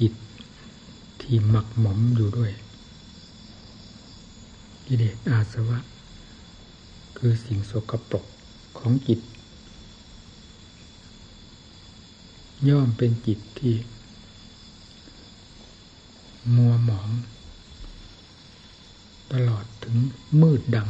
[0.00, 0.12] จิต
[1.20, 2.52] ที่หมักหมมอยู่ด้วย
[4.86, 5.78] กิเลสอาสวะ
[7.16, 8.24] คือสิ่งสกปรก
[8.78, 9.20] ของจิต
[12.68, 13.74] ย่อมเป็นจิตที่
[16.56, 17.10] มัวหมอง
[19.32, 19.96] ตลอดถึง
[20.40, 20.86] มืดดำ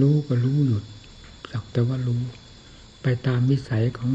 [0.00, 0.84] รู้ก็รู้หยุด
[1.50, 2.20] สักแต่ว่ารู้
[3.02, 4.10] ไปตามวิสัยของ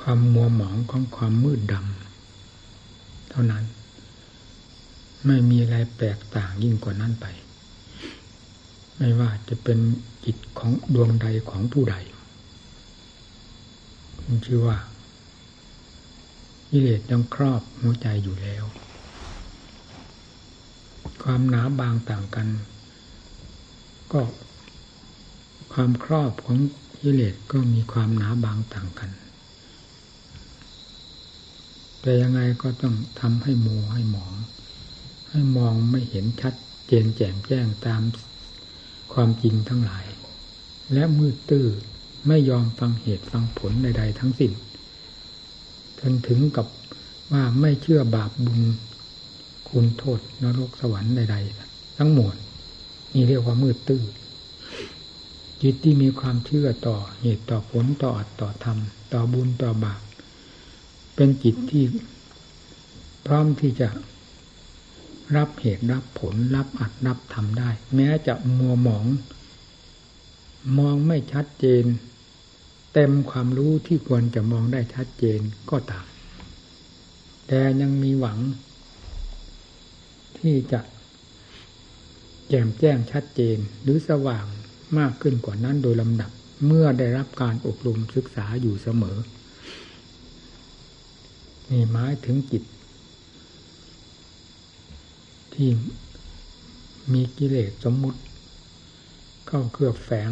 [0.00, 3.64] ความมัวหมองของความมืดดำเท่านั้น
[5.26, 7.26] ไม่มีอะไรแปลกต่างยิ่งกว่านั้นไป
[8.96, 9.78] ไม่ว่าจะเป็น
[10.24, 11.96] จิตของดวงใดของผู้ใด
[14.46, 14.78] ชื่อว่า
[16.70, 18.64] กิเลสยังครอบหัวใจอยู่แล้ว
[21.22, 22.48] ความหนาบางต่างกัน
[24.12, 24.22] ก็
[25.72, 26.58] ความครอบของ
[27.00, 29.10] กิเลสก็มีความหนาบางต่างกัน
[32.06, 34.34] แต่ยังไงก็ต้องทำให้มัวให้หมอง
[35.30, 36.54] ให้มองไม่เห็นชัด
[36.86, 38.02] เจนแจ่มแจ้งตาม
[39.12, 40.06] ความจริงทั้งหลาย
[40.92, 41.66] และมืดตื้อ
[42.26, 44.52] ไม่ยอมฟังเหตุฟังผลใดๆทั้งสิ้น
[46.00, 46.66] จนถึงกับ
[47.32, 48.60] ว่าไม่เชื่อบาปบุญ
[49.68, 52.34] คุณโทษนรกสวรรค์ใดๆทั้งหมด
[53.12, 54.02] นี่เรียกว่ามืดตื้อ
[55.62, 58.78] จิตที่มีความเชื่อต่อเหตุต่อผลต่ออัตต่อธรรม
[59.12, 60.00] ต่อบุญต่อบาป
[61.14, 61.84] เป็นจิตที่
[63.26, 63.88] พร้อมที่จะ
[65.36, 69.06] รับเหตุรับผลรับอัดรับทำได้ แม้จะมัวหมอง
[70.78, 71.84] มองไม่ชัดเจน
[72.94, 76.06] เต็มความรู้ที่ควรจะมองได้ชัดเจนก็ตาม
[77.46, 78.38] แต่ยังมีหวัง
[80.38, 80.80] ที่จะ
[82.48, 84.46] แจ่มแจ้งชัดเจนหรือสว่าง
[84.98, 86.30] มากขึ้นกว่านั้นโดยลำดับ
[86.66, 89.18] เมื่อได้รับการอบรมศึกษาอยู่เสมอ
[91.70, 92.62] นี่หมายถึงจิต
[95.54, 95.68] ที่
[97.12, 98.20] มีกิเลสสมมุติ
[99.46, 100.30] เข้าเครือบแฝง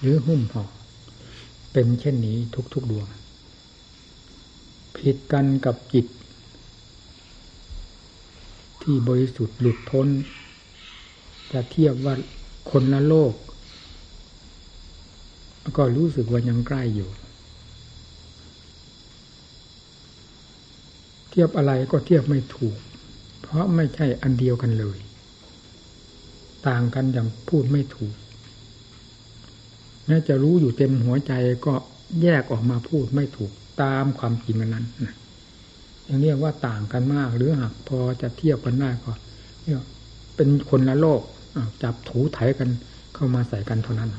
[0.00, 0.64] หรือหุ้มห่อ
[1.72, 2.36] เป็นเช่นนี้
[2.74, 3.06] ทุกๆดวง
[4.96, 6.06] ผิดกันกับจิต
[8.82, 10.08] ที่บริสุทธิ์หลุดพ้น
[11.52, 12.14] จะเทียบว่า
[12.70, 13.34] คนละโลก
[15.76, 17.10] ก็รู้สึกว่ายังใกล้อยู่
[21.38, 22.76] ทียบอะไรก็เทียบไม่ถูก
[23.42, 24.98] เพราะไม่ใช่อันเดียวกันเลย
[26.68, 28.14] ต่างกันอย่างพูดไม่ถูก
[30.06, 31.32] แม้จะรู้อยู่เต็มหัวใจ
[31.66, 31.74] ก็
[32.22, 33.52] แยกออกมาพูดไม่ถูก
[33.82, 34.86] ตามความจริงนั้น
[36.06, 39.12] ยังเรียกว่าต่างกันมาก หรือหากพอจะเทียบกันได้ก็
[39.64, 39.82] เรียก
[40.36, 41.20] เป็นคนละโลก
[41.82, 42.68] จับถูไถกัน
[43.14, 44.10] เข้ามาใส่กันเท่านั้น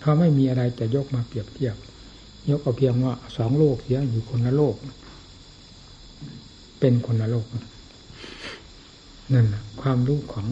[0.00, 1.76] เขาไม่มีอะไรจะยกมาเปรียบเทียบ
[2.50, 4.76] ยกเอาเพียงว่าสองโลกเสียอยู่คนละโลก
[6.80, 7.46] เป็นคนละโลก
[9.32, 9.46] นั่น
[9.80, 10.46] ความรู้ของ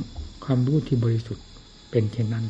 [0.44, 1.46] ความรู้ที่บริสุทธิ์
[1.90, 2.44] เป็นเช่นนั้น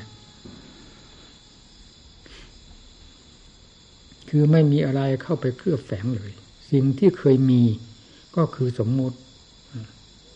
[4.29, 6.33] คือไม่มีอะไรเข้าไปเคลือบแฝงเลย
[6.71, 7.63] สิ่งที่เคยมี
[8.37, 9.19] ก็คือสมมุติ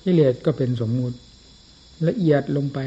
[0.03, 1.17] กิเลสก็เป็นสมมุติ
[2.09, 2.79] ละเอียดลงไป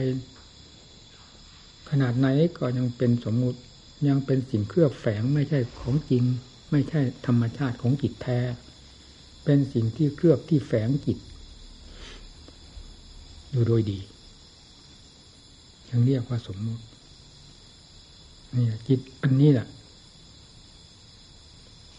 [1.89, 2.27] ขนาดไหน
[2.57, 3.59] ก็ยังเป็นสมมุติ
[4.07, 6.23] ยังเป็นสิ่งเคลือบแฝงไม่ใช่ของจริง
[6.71, 8.39] ไม่ใช่ธรรมชาติของจิตแท้
[9.43, 11.17] เป็นสิ่งที่เคลือบที่แฝงจิต
[13.51, 13.99] อยู่โดยดี
[15.89, 16.83] ยังเรียกว่าสมมุติ
[18.55, 19.67] นี่จิตอันนี้แหละ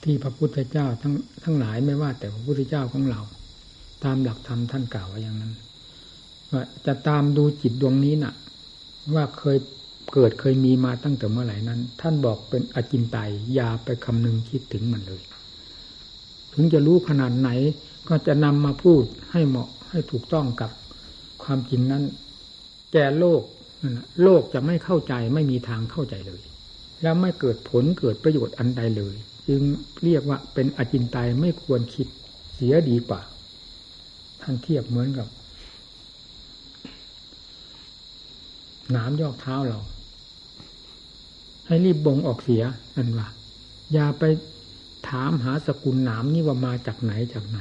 [0.02, 1.14] ที่พระพุทธเจ้าทั้ง
[1.44, 3.20] ทั้งหลายไม่ว่า แต่พระพุทธเจ้าของเรา
[4.04, 5.52] ตามหลักธรรมท่านกล่าวไว้อย่างนั้น
[6.52, 8.34] ว่าจะตามดูจิตดวงนี้นะ่ะ
[9.14, 9.56] ว่าเคย
[10.12, 15.22] เกิดเคยมีมาตั้งแต่เมื่อไหร่นั้น ท่านบอกเป็นอจินไตยอย่าไปคำนึงคิดถึงมันเลย
[16.54, 17.50] ถึงจะรู้ขนาดไหน
[18.08, 20.70] ก็จะนำมาพูดให้เหมาะให้ถูกต้องกับ
[21.42, 22.02] ความจริงนั้น
[22.92, 23.42] แก่โลก
[24.22, 26.42] โลกจะไม่เข้าใจไม่มีทางเข้าใจเลย
[27.02, 29.16] แล้วไม่เกิดผลเกิดประโยชน์อันใดเลย
[29.48, 29.62] จึง
[30.04, 32.06] เรียกว่าเป็นอจินไตยไม่ควรคิด
[32.54, 33.20] เสียดีกว่า
[34.40, 35.26] ท่านเทียบเหมือนกับ
[38.90, 39.80] หนามยอกเท้าเรา
[41.66, 42.62] ให้รีบบ่งออกเสีย
[42.96, 43.28] นั่นว่า
[43.92, 44.24] อย่าไป
[45.08, 47.60] ถามหาสกุลหนามนี่ว่ามาจากไหนจากไหน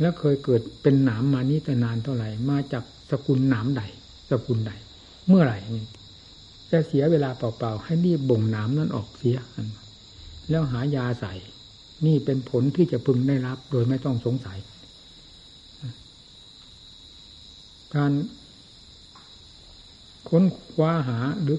[0.00, 3.82] แล้วเคยเกิดเป็นหนามมานี้แต่นานเท่าไหร่ มาจากสกุลหนามใด
[4.30, 4.72] สกุลใด
[5.28, 5.58] เมื่อไหร่
[6.70, 9.36] จะเสียเวลาเปล่าๆให้รีบบ่งหนามนั้นออกเสีย
[10.50, 11.34] แล้วหายาใส่
[12.06, 14.58] นี่เป็นผลที่จะพึงได้รับ โดยไม่ต้องสงสัย
[17.94, 18.12] การ
[20.28, 21.58] ค้นคว้าหาหรือ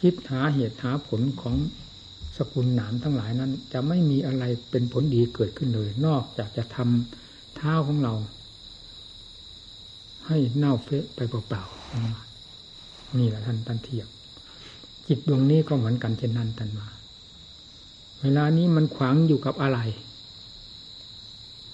[0.00, 1.56] คิดหาเหตุหาผลของ
[2.36, 8.14] สกุลหนามทั้งหลายนั้น จะไม่มีอะไรเป็นผลดีเกิดขึ้นเลย นอกจากจะทำเท้าของเรา
[10.26, 14.08] ให้เน่าเฟะไปเปล่าๆนี่แหละท่านท่านเทียบ
[15.08, 16.88] จิตดวงนี้ก็เหมือนกันเช่นนั้นท่านมา
[18.22, 19.78] เวลานี้มันขวางอยู่กับอะไร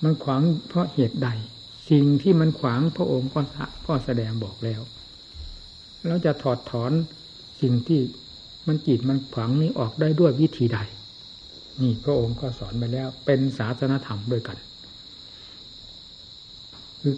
[0.02, 1.28] มันขวางเพราะเหตุใด
[1.90, 3.40] สิ่งที่มันขวางพระองค์ก็
[3.86, 4.80] ก็แสดงบอกแล้ว
[6.06, 6.92] เราจะถอดถอน
[7.60, 8.00] สิ่งที่
[8.66, 10.78] มันจิตมันขวางนี้ออกได้ด้วยวิธีใด
[11.80, 14.56] นี่พระองค์ก็สอนไปแล้ว เป็นศาสนธรรมด้วยกัน
[17.00, 17.16] คือ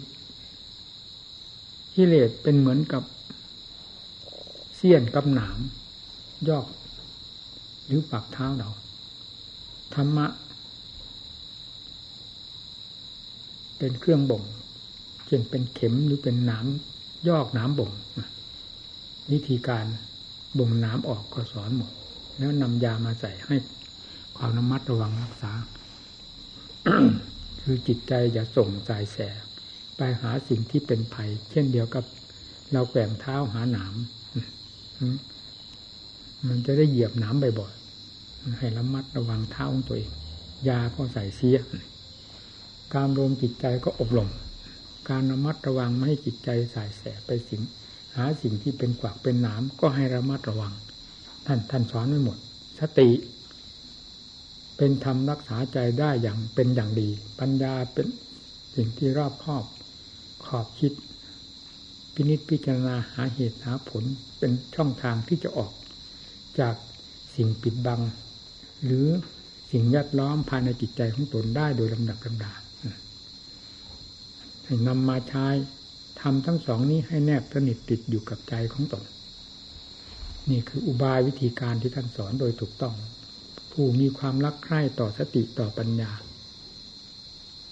[1.95, 3.03] กิเลสเป็นเหมือนกับ
[4.75, 5.59] เสี้ยนกับหนาม
[6.49, 6.65] ยอก
[7.85, 8.69] หรือปักเท้าเรา
[9.95, 10.27] ธรรมะ
[13.77, 14.43] เป็นเครื่องบ่ง
[15.31, 17.91] ช่นเป็นเข็มหรือเป็นน้ำยอกน้ำบ่ง
[19.31, 19.85] วิธีการ
[20.57, 21.91] บ่งน้ำออกก็สอนหมด
[22.37, 23.55] แล้วนำยามาใส่ให้
[24.37, 25.53] ความระมัดระวังรักษา
[27.61, 29.17] คือจิตใจอย่าส่งสายแส
[29.97, 32.03] ไปหาสิ่งที่เป็นภัย เช่นเดียวกับ
[32.71, 33.93] เราแกว่งเท้าหาหนาม
[36.47, 40.11] มันจะได้เหยียบหนามบ่อยๆให้ระมัดระวังเท้าของตัวเอง
[40.69, 41.57] ยาก็ใส่เสีย
[42.93, 44.29] การรวมจิตใจก็อบรม
[45.09, 47.61] การระมัดระวังไม่ให้จิตใจสายแสไปสิ่ง
[48.15, 50.73] หาสิ่งที่เป็นกวักเป็นหนามก็ให้ระมัดระวัง
[51.45, 52.37] ท่านท่านสอนไว้หมด
[52.79, 53.09] สติ
[54.77, 57.09] เป็นธรรมรักษาใจได้อย่างเป็นอย่างดี
[57.39, 58.07] ปัญญาเป็น
[58.75, 59.65] สิ่งที่รอบครอบ
[60.45, 60.93] ขอบคิด
[62.13, 64.03] พินิจพิจารณาหาเหตุหาผล
[64.39, 65.71] เป็นช่องทางที่จะออก
[66.59, 66.75] จาก
[67.35, 68.01] สิ่งปิดบัง
[68.85, 69.07] หรือ
[69.71, 72.70] สิ่งแวดล้อมภายในจิตใจของตนได้โดยลำดับลำดาให้
[74.87, 75.47] นำมาใช้
[76.21, 79.03] ทำทั้งสองนี้ให้แนบสนิทติดอยู่กับใจของตน
[80.49, 82.95] นี่คืออุบายวิธีการที่ท่านสอนโดยถูกต้อง
[83.71, 86.11] ผู้มีความรักใคร่ต่อสติต่อปัญญา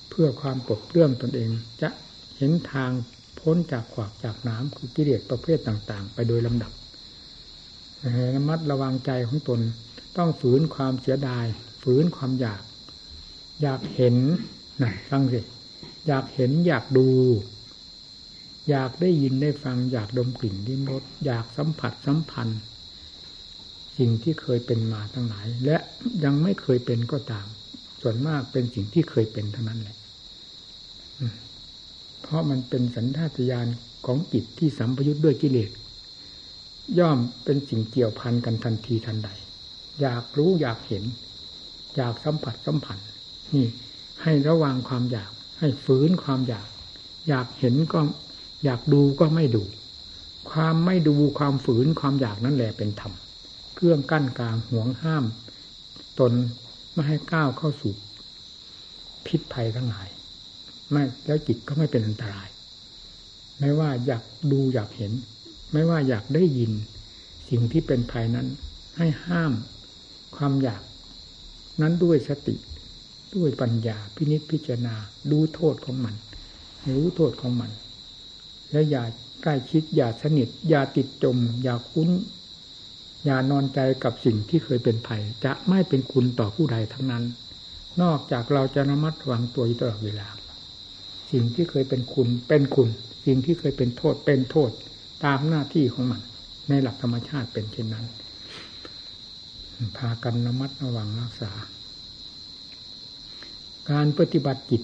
[0.10, 1.52] เพื่อความปลดเปลื้องตนเอง
[1.82, 1.90] จะ
[2.38, 2.92] เห็นทาง
[3.40, 6.72] พ้นจากขวากจากน้ำคือกิเลสประเภทต่าง ๆ ไปโดยลำดับ
[8.36, 9.60] ระมัดระวังใจของตน
[10.18, 11.46] ต้องฝืนความเสียดาย
[11.84, 12.62] ฝืนความอยาก
[13.62, 14.16] อยากเห็น
[14.82, 15.40] นะฟังสิ
[16.08, 17.08] อยากเห็นอยากดู
[18.70, 22.62] อยากได้ยินได้ฟัง อยากดมกลิ่นดิ้มรสอยากสัมผัสสัมพันธ์
[23.98, 25.78] สิ่งที่เคยเป็นมาทั้งหลาย และ
[26.24, 27.48] ยังไม่เคยเป็นก็ตาม
[28.02, 29.98] ส่วนมากเป็นสิ่งที่เคยเป็นเท่านั้นแหละ
[32.22, 33.68] เพราะมันเป็นสัญชาตญาณ
[34.06, 35.72] ของจิตที่สัมพยุตด้วยกิเลส
[37.00, 39.30] ย่อมเป็นสิ่งเกี่ยวพันกันทันทีทันใด
[40.02, 41.04] อยากรู้อยากเห็น
[41.96, 42.98] อยากสัมผัสสัมผัส
[43.54, 43.68] นี่
[44.24, 46.68] ให้ระวังความอยาก ให้ฝืนความอยาก
[47.30, 48.00] อยากเห็นก็
[48.64, 49.64] อยากดูก็ไม่ดู
[50.52, 53.14] ความไม่ดูความฝืนความอยากนั่นแหละเป็นธรรม
[53.76, 55.24] เครื่องกั้นกลางห่วงห้าม
[56.20, 56.34] ตน
[56.92, 57.94] ไม่ให้ก้าวเข้าสู่
[59.26, 60.08] พิษภัยทั้งหลาย
[60.92, 62.50] ไม่แล้วจิตก็ไม่เป็นอันตราย
[63.60, 65.12] ไม่ว่าอยากดูอยากเห็น
[65.74, 66.72] ไม่ว่าอยากได้ยิน
[67.50, 68.48] สิ่งที่เป็นภัยนั้น
[68.98, 69.54] ให้ห้าม
[70.36, 70.82] ความอยาก
[71.82, 72.56] นั้นด้วยสติ
[73.36, 74.96] ด้วยปัญญาพินิจพิจารณา
[75.32, 76.16] ดูโทษของมัน
[76.96, 77.72] รู้โทษของมัน
[78.72, 79.04] และอย่า
[79.44, 82.10] ใกล้ชิดอย่าสนิท อย่าติดจม อย่าคุ้น
[83.26, 87.24] อย่านอนใจกับสิ่งที่เคยเป็นภัย จะไม่เป็นคุณต่อผู้ใดทั้งนั้น
[88.02, 90.28] นอกจากเราจะระมัดระวังตัวอยู่ตลอดเวลา
[91.32, 92.90] สิ่งที่เคยเป็นคุณเป็นคุณ
[93.26, 94.72] สิ่งที่เคยเป็นโทษเป็นโทษ
[95.26, 96.22] ตามหน้าที่ของมัน
[96.70, 98.06] ในหลักธรรมชาติเป็นเช่นนั้น
[99.98, 101.52] พากันระมัดระวังรักษา
[103.92, 104.82] การปฏิบัติจิต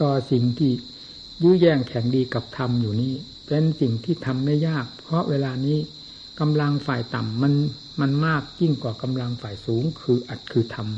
[0.00, 0.72] ต่อสิ่งที่
[1.42, 3.12] ยื้อแย่งแข่งดีกับธรรมอยู่นี้
[3.46, 5.78] เป็นสิ่งที่ทำไม่ยาก เพราะเวลานี้
[6.40, 7.54] กำลังฝ่ายต่ำมัน
[8.00, 10.88] มันมากยิ่งกว่ากำลังฝ่ายสูง คืออัดคือธรรม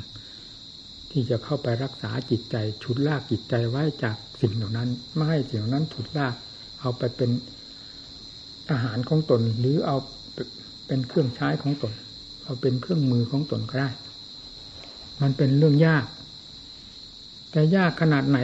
[1.11, 6.35] ที่จะเข้าไปรักษาจิตใจฉุดลากจิตใจไว้จากสิ่งเหล่านั้น ไม่ให้สิ่งเหล่านั้นฉุดลาก
[6.81, 7.31] เอาไปเป็น
[8.71, 9.97] อาหารของตนหรือเอา
[10.87, 11.93] เป็นเครื่องใช้ของตน
[12.45, 13.91] เอาเป็นเครื่องมือของตนก็ได้
[15.23, 16.05] มันเป็นเรื่องยาก
[17.51, 18.39] แต่ยากขนาดไหน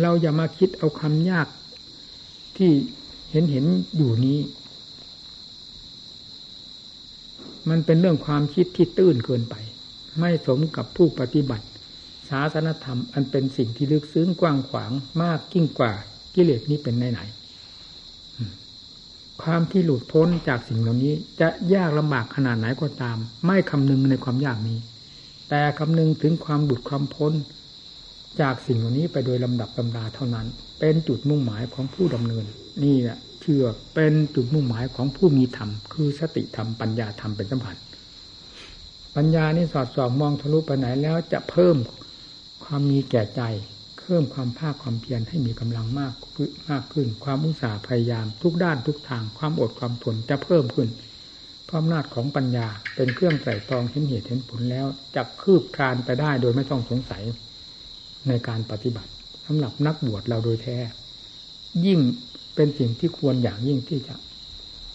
[0.00, 1.46] เราอย่ามาคิดเอาคำยาก
[2.56, 2.70] ที่
[3.30, 3.64] เห็นเห็น
[3.96, 4.38] อยู่นี้
[7.68, 9.54] มันเป็นเรื่องความคิดที่ตื้นเกินไป
[10.20, 11.66] ไม่สมกับผู้ปฏิบัติ
[12.28, 14.90] ศาสนธรรมอันเป็นสิ่งที่ลึกซึ้งกว้างขวาง
[15.22, 15.92] มากยิ่งกว่า
[16.34, 17.20] กิเลสนี้เป็นไหนไหน
[19.42, 24.78] ความที่หลุดพ้นจากสิ่งเหล่านี้ จะยากลำบากขนาดไหนก็ตาม ไม่คำนึงในความยากนี้
[25.48, 27.32] แต่คำนึงถึงความหลุดความพ้น
[28.40, 30.46] จากสิ่งเหล่านี้ไปโดยลำดับลำดาเท่านั้น
[30.80, 32.44] เป็นจุดมุ่งหมายของผู้ดำเนิน
[32.84, 33.64] นี่แหละเชื่อ
[33.94, 37.76] เป็นจุดมุ่งหมายของผู้มีธรรม คือสติธรรมปัญญาธรรมเป็นสำคัญ
[39.16, 41.76] ปัญญานี่สอดส่องมองทะลุไปไหนแล้วจะเพิ่ม
[42.64, 43.42] ความมีแก่ใจ
[43.98, 46.12] เพิ่มความภาคความเพียรให้มีกำลังมาก
[46.68, 50.88] มากขึ้น ความอุตสาห์พยายามทุกด้านทุกทางความอดความทนจะเพิ่มขึ้น
[51.66, 54.86] เพราะอำนาจของปัญญาเป็นเครื่องไตร่ตรองเห็นเหตุเห็นผลแล้ว
[55.16, 57.22] จะคืบคลานไปได้โดยไม่ต้องสงสัย
[58.28, 59.10] ในการปฏิบัติ
[59.46, 60.76] สำหรับนักบวชเราโดยแท้
[61.86, 61.98] ยิ่ง
[62.54, 64.14] เป็นสิ่งที่ควรอย่างยิ่งที่จะ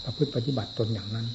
[0.04, 1.28] ประพฤติปฏิบัติตนอย่างนั้น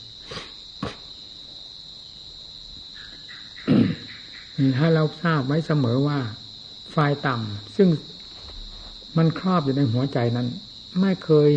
[4.76, 6.18] ถ้าเราทราบไว้เสมอว่า
[6.94, 7.88] ฝ่ายต่ำซึ่ง
[9.16, 10.48] มันครอบอยู่ในหัวใจนั้น
[11.00, 11.50] ไม่เคย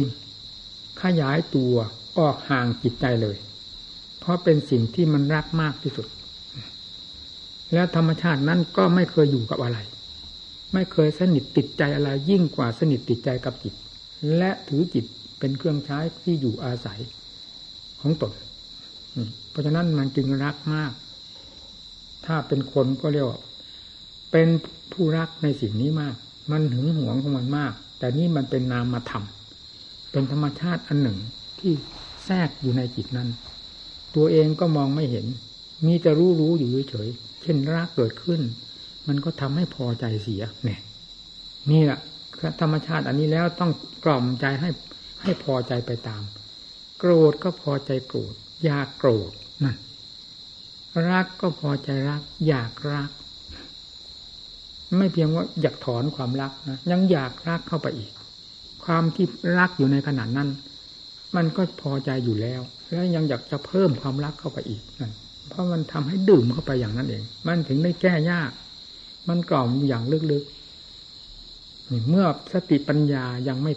[1.04, 1.74] ขยายตัว
[2.20, 3.38] ออกห่างจิตใจเลย
[4.20, 6.08] เพราะเป็นสิ่งที่มันรักมากที่สุด
[7.74, 9.78] แล้วธรรมชาตินั้นก็ไม่เคยอยู่กับอะไร
[10.74, 13.74] ไม่เคยสนิทติดใจอะไรยิ่งกว่าสนิทติดใจกับจิต
[14.38, 15.06] และถือจิต
[15.40, 17.00] เป็นเครื่องใช้ที่อยู่อาศัย
[18.02, 18.32] ของตน
[19.50, 20.92] เพราะฉะนั้นมันจึงรักมาก
[22.26, 23.40] ถ้าเป็นคนก็เรียกว่า
[24.32, 24.48] เป็น
[24.94, 26.16] ผู้รักในสิ่งนี้มาก
[26.52, 29.26] มันหึงหวงของมันมาก แต่นี่มันเป็นนามธรรม
[30.12, 31.18] เป็นธรรมชาติอันหนึ่ง
[31.60, 31.74] ที่
[32.26, 33.30] แทรกอยู่ในจิตนั้น
[34.16, 35.26] ตัวเองก็มองไม่เห็น
[35.86, 37.10] มีแต่รู้รู้อยู่เฉย
[37.42, 38.42] เช่นรักเกิดขึ้น
[39.08, 40.80] มันก็ทำให้พอใจเสีย เนี่ย
[41.72, 42.00] นี่แหละ
[42.62, 43.72] ธรรมชาติอันนี้แล้วต้อง
[44.06, 44.70] กล่อมใจให้
[45.22, 46.22] ให้พอใจไปตาม
[47.00, 48.34] โกรธก็พอใจโกรธ
[48.66, 49.32] อยากโกรธ
[49.64, 49.76] นั่น
[51.10, 53.10] รักก็พอใจรัก อยากรัก
[54.98, 58.12] ไม่เพียงว่าอยากถอนความรักนะยังอยากรักเข้าไปอีก
[58.84, 59.26] ความที่
[59.60, 60.50] รักอยู่ในขณะนั้น
[61.36, 62.62] มันก็พอใจอยู่แล้ว
[62.92, 65.12] แล้วยังอยากจะเพิ่มความรักเข้าไปอีกนั่น
[65.50, 68.52] เพราะมันทำให้ดื่มเข้าไปอย่างนั้นเอง มันถึงได้แก้ยาก
[69.30, 73.74] มันกล่อมอย่างลึกๆเมื่อสติปัญญายังไม่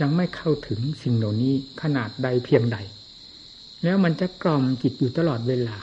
[0.00, 2.78] ยังไม่เข้าถึงสิ่งเหล่านี้ขนาดใดเพียงใด
[3.84, 5.76] แล้วมันจะกล่อมจิตอยู่ตลอดเวลา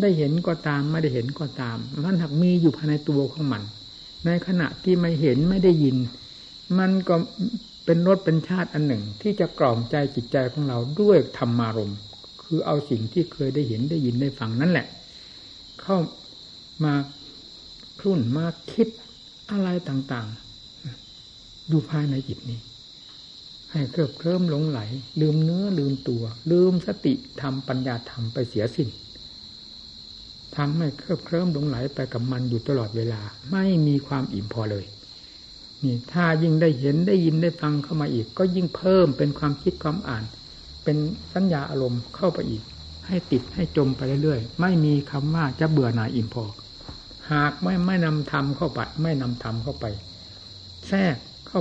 [0.00, 3.62] ได้เห็นก็ตามไม่ได้เห็นก็ตาม มันหักมีอยู่ภายในตัวของมัน
[4.26, 5.96] ในขณะที่ไม่เห็นไม่ได้ยิน
[6.78, 7.14] มันก็
[7.84, 11.94] เป็นรสเป็นชาติอันหนึ่ง ที่จะกล่อมใจจิตใจของเราด้วยธรรมารม
[12.42, 14.86] คือเอาสิ่งที่เคยได้เห็นได้ยินได้ฟังนั่นแหละ
[15.82, 15.96] เข้า
[16.84, 16.94] มา
[17.98, 18.88] ครุ่นมาคิด
[19.50, 22.60] อะไรต่างๆ อยู่ภายในจิตนี้
[23.72, 24.80] ให้เคลิบเคลิ้มหลงไหล
[25.20, 28.88] ลืมเนื้อลืมตัว ลืมสติธรรมปัญญาธรรมไปเสียสิ้น
[30.56, 33.20] ทำให้เคลิบเคลิ้มหลงไหลไปกับมันอยู่ตลอดเวลา
[33.52, 34.84] ไม่มีความอิ่มพอเลย
[35.84, 40.24] นี่ถ้ายิ่งได้เห็นได้ยินได้ฟังเข้ามาอีก ก็ยิ่งเพิ่มเป็นความคิดความอ่าน
[40.84, 40.96] เป็น
[41.32, 42.62] สัญญาอารมณ์เข้าไปอีก
[43.06, 46.44] ให้ติดให้จมไปเรื่อยๆ ไม่มีคำว่าจะเบื่อหน่ายอิ่มพอ
[47.32, 49.86] หากไม่ไม่นำธรรมเข้าไปไม่นำธรรมเข้าไป
[50.86, 51.16] แทรก
[51.48, 51.60] เข้า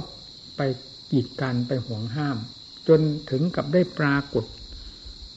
[0.57, 0.61] ไป
[1.11, 2.37] กีดกันไปห่วงห้าม
[2.87, 4.45] จนถึงกับได้ปรากฏ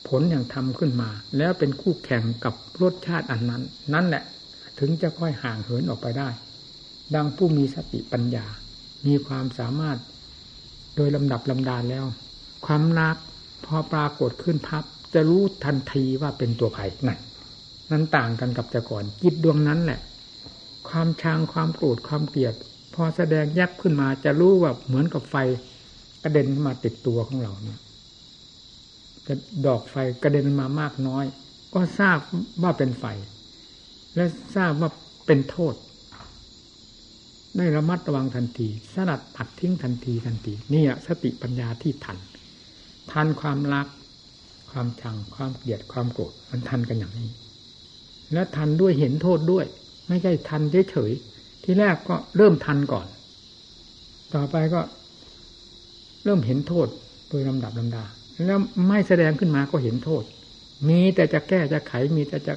[0.08, 3.62] ผลอย่างทำขึ้นมา แล้วเป็นคู่แข่งกับรสชาติอันนั้น
[3.94, 4.22] นั่นแหละ
[4.78, 6.28] ถึงจะค่อยห่างเหินออกไปได้
[7.14, 8.46] ดังผู้มีสติปัญญา
[9.06, 9.98] มีความสามารถ
[10.96, 12.04] โดยลำดับลำดานแล้ว
[12.66, 13.16] ความรัก
[13.66, 14.84] พอปรากฏขึ้นพับ
[15.14, 17.18] จะรู้ทันทีว่าเป็นตัวใครนั่น
[17.90, 20.00] นั้นต่างกันกับแต่ก่อนจิตดวงนั้นแหละ
[20.88, 22.54] ความชังความโกรธความเกลียด
[22.94, 25.36] พอแสดงยักขึ้นมาจะรู้ว่าเหมือนกับไฟ
[26.22, 27.78] กระเด็นมาติดตัวของเราเนี่ย
[29.66, 31.24] ดอกไฟกระเด็นมามากน้อย
[31.74, 32.18] ก็ทราบ
[32.62, 33.04] ว่าเป็นไฟ
[34.14, 34.24] และ
[34.56, 34.90] ทราบว่า
[35.26, 35.74] เป็นโทษ
[37.56, 42.18] ได้ระมัดระวังทันที สลัดตัดทิ้งทันทีทันทีนี่สติปัญญาที่ทัน
[43.12, 43.86] ทันความรัก
[44.70, 47.28] ความชังความเกลียดความโกรธมันทันกันอย่างนี้
[48.32, 49.66] และทันด้วยเห็นโทษด้วย
[50.10, 53.06] ไม่ใช่ทันเฉยๆที่แรกก็เริ่มทันก่อน
[54.34, 54.80] ต่อไปก็
[56.24, 56.88] เริ่มเห็นโทษ
[57.28, 58.04] โดยลำดับลำดา
[58.46, 60.22] แล้วไม่แสดงขึ้นมาก็เห็นโทษ
[60.88, 62.54] มีแต่จะแก้จะไขมีแต่จะ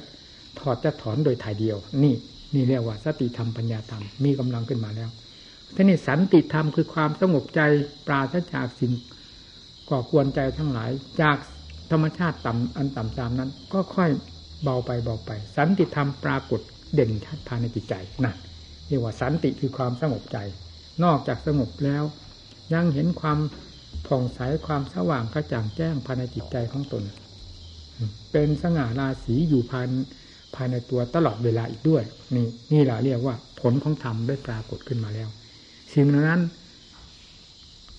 [0.60, 2.14] ถอดจะถอนโดยถ่ายเดียว นี่
[2.54, 5.10] นี่เรียกว่าสติธรรมปัญญาธรรมมีกำลังขึ้นมาแล้ว
[5.74, 7.60] ทีนี้สันติธรรมคือความสงบใจ
[8.06, 8.92] ปราศจากสิ่ง
[9.90, 11.36] ก่อควรใจทั้งหลาย จาก
[11.90, 14.10] ธรรมชาติต่ำอันต่ำตามนั้น ก็ค่อย
[14.62, 16.60] เบาไปเบาไป สันติธรรมปรากฏ
[16.94, 18.36] เด่นชัดภายในจิตใจนั่น
[18.88, 20.38] เรียกว่าสันติคือความสงบใจ
[21.04, 22.02] นอกจากสงบแล้ว
[22.74, 23.38] ยังเห็นความ
[24.06, 27.02] ผ่องใสความสว่างกระจ่างแจ้งภายในจิตใจของตน
[28.32, 29.86] เป็นสง่าราศีอยู่ภาย
[30.54, 32.02] ภายในตัวตลอดเวลาอีกด้วย
[32.34, 35.28] นี่นี่แหละเรียกว่า ผลของธรรมได้ปรากฏขึ้นมาแล้ว
[35.92, 36.40] สิ่งนั้น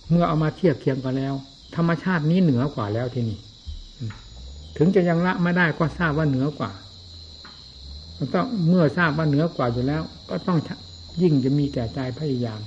[0.10, 1.34] เมื่อเอามาเทียบเคียงกันแล้ว
[1.76, 3.40] ธรรมชาตินี้เหนือกว่าแล้วที่นี่
[4.78, 6.72] ถึงจะยังละไม่ได้ก็ทราบว่าเหนือกว่า
[8.34, 10.58] ต้องเมื่อทราบว่าเหนือกว่าอยู่แล้ว ก็ต้อง
[11.22, 12.60] ยิ่งจะมีแก่ใจพยายาม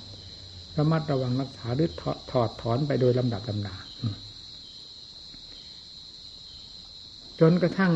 [0.76, 1.90] ระมัดระวังรักษาหรือ
[2.30, 3.76] ถอดถอนไปโดยลำดับลำดา
[7.40, 7.92] จนกระทั่ง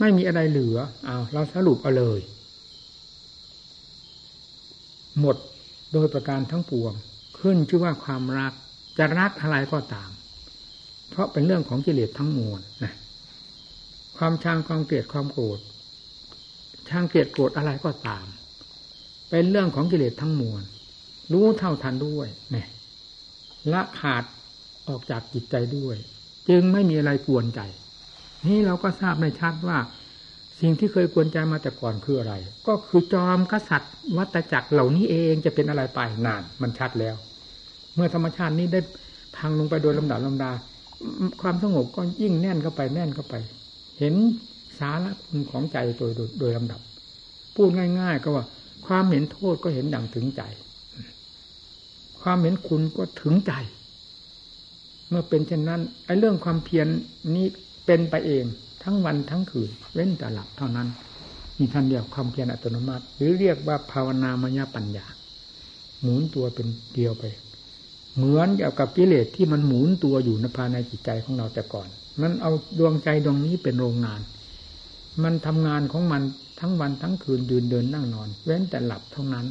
[0.00, 2.20] ไม่มีอะไรเหลือเอาเราสรุปเอาเลย
[5.20, 5.36] หมด
[5.92, 6.92] โดยประการทั้งปวง
[7.38, 8.52] ขึ้นชื่อว่าความรัก
[8.98, 10.10] จะรักอะไรก็ตาม
[11.10, 12.92] เพราะเป็นเรื่องของกิเลสทั้งมวลนะ
[14.16, 15.58] ความชังความเกลียดความโกรธ
[16.90, 18.26] ชังเกลียดโกรธอะไรก็ตาม
[19.30, 20.62] เป็นเรื่องของกิเลสทั้งมวล
[21.32, 22.68] รู้เท่าทันด้วยเนี่ย
[23.72, 24.24] ละขาด
[24.88, 25.96] ออกจากจิตใจด้วย
[26.48, 27.60] จึงไม่มีอะไรกวนใจ
[28.46, 29.78] นี่เราก็ทราบในชัดว่า
[30.60, 32.34] สิ่งที่เคยกวนใจมาแต่ก่อนคืออะไร
[32.66, 37.16] ก็คือจอมกษัตริย์ วัตจักรเหล่านี้เองจะเป็นอะไรไปนาน มันชัดแล้ว
[37.94, 38.80] เมื่อธรรมชาตินี้ได้
[39.36, 40.50] พังลงไปโดยลำดับลำดา
[41.40, 43.34] ความสงบก็ยิ่งแน่นเข้าไปแน่นเข้าไป
[43.98, 44.14] เห็น
[44.78, 46.80] สาระคุณของใจโดยโดยลำดับ
[47.54, 48.44] พูดง่าย ๆ ก็ว่า
[48.86, 50.42] ความเห็นโทษก็เห็นดังถึงใจ
[52.20, 53.52] ความเห็นคุณก็ถึงใจ
[55.08, 56.86] เมื่อเป็นเช่นนั้นไอ้เรื่องความเพียรน
[57.34, 57.46] นี้
[57.86, 58.44] เป็นไปเอง
[58.82, 60.88] ทั้งวันทั้งคืนเว้นแต่หลับเท่านั้น
[61.58, 65.06] มีท่านเรียกความเพียรอัตโนมัติ หรือเรียกว่าภาวนามยปัญญา
[66.00, 67.24] หมุนตัวเป็นเดียวไป
[68.16, 71.88] เหมือนกับกิเลสที่มันหมุนตัวอยู่ในภายในจิตใจของเราแต่ก่อน
[72.20, 74.20] มันเอาดวงใจดวงนี้เป็นโรงงาน
[75.22, 76.22] มันทำงานของมัน
[76.60, 79.46] ทั้งวันทั้งคืนยืนเดินนั่งนอน เว้นแต่หลับเท่านั้น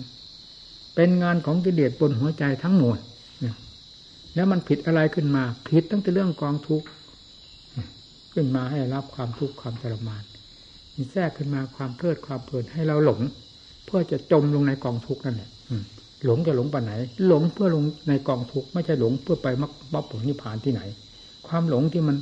[0.95, 2.98] เป็นงานของกิเลสบนหัวใจทั้งหมด
[4.36, 6.88] แล้วมันผิดอะไรขึ้นมา ผิดตั้งแต่เรื่องกองทุกข์
[8.34, 10.24] ขึ้นมาให้รับความทุกข์ความทรมาน
[10.95, 13.22] มีแทรกขึ้นมาความเพลิดความเพลินให้เราหลง
[13.86, 15.50] เพื่อจะจมลงในกองทุกข์นั่นแหละ
[16.25, 16.93] หลงจะหลงไปไหน
[17.27, 19.67] หลงเพื่อลงในกองทุกข์ไม่ใช่หลงเพื่อไปมร
[20.00, 20.81] รคผลนิพพานที่ไหน
[21.48, 22.15] ความหลงที่มัน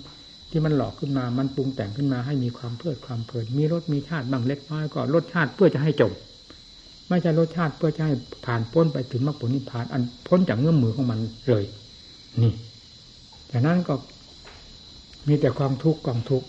[0.54, 6.12] ที่มันหลอกขึ้นมา มันปรุงแต่งขึ้นมาให้มีความเพลิดความเพลิน มีรสมีชาติบางเล็กน้อยก็รสชาติเพื่อจะให้จบ
[7.10, 8.14] ไม่ใช่รสชาติเพื่อจะให้
[8.46, 11.64] ผ่านพ้นไปถึงมรรคผลนิพพาน อันพ้นจากเงื่อมมือของมันเลย
[12.42, 12.54] นี่
[13.52, 13.94] จากนั้นก็
[15.28, 16.48] มีแต่ความทุกข์กองทุกข์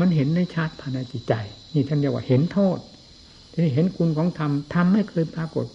[0.00, 1.34] มันเห็นในชาติภายในจิตใจ
[1.74, 2.78] นี่ท่านเรียกว่าเห็นโทษ
[3.52, 5.66] ทีนี้เห็นคุณของธรรมธรรมไม่เคยปรากฏ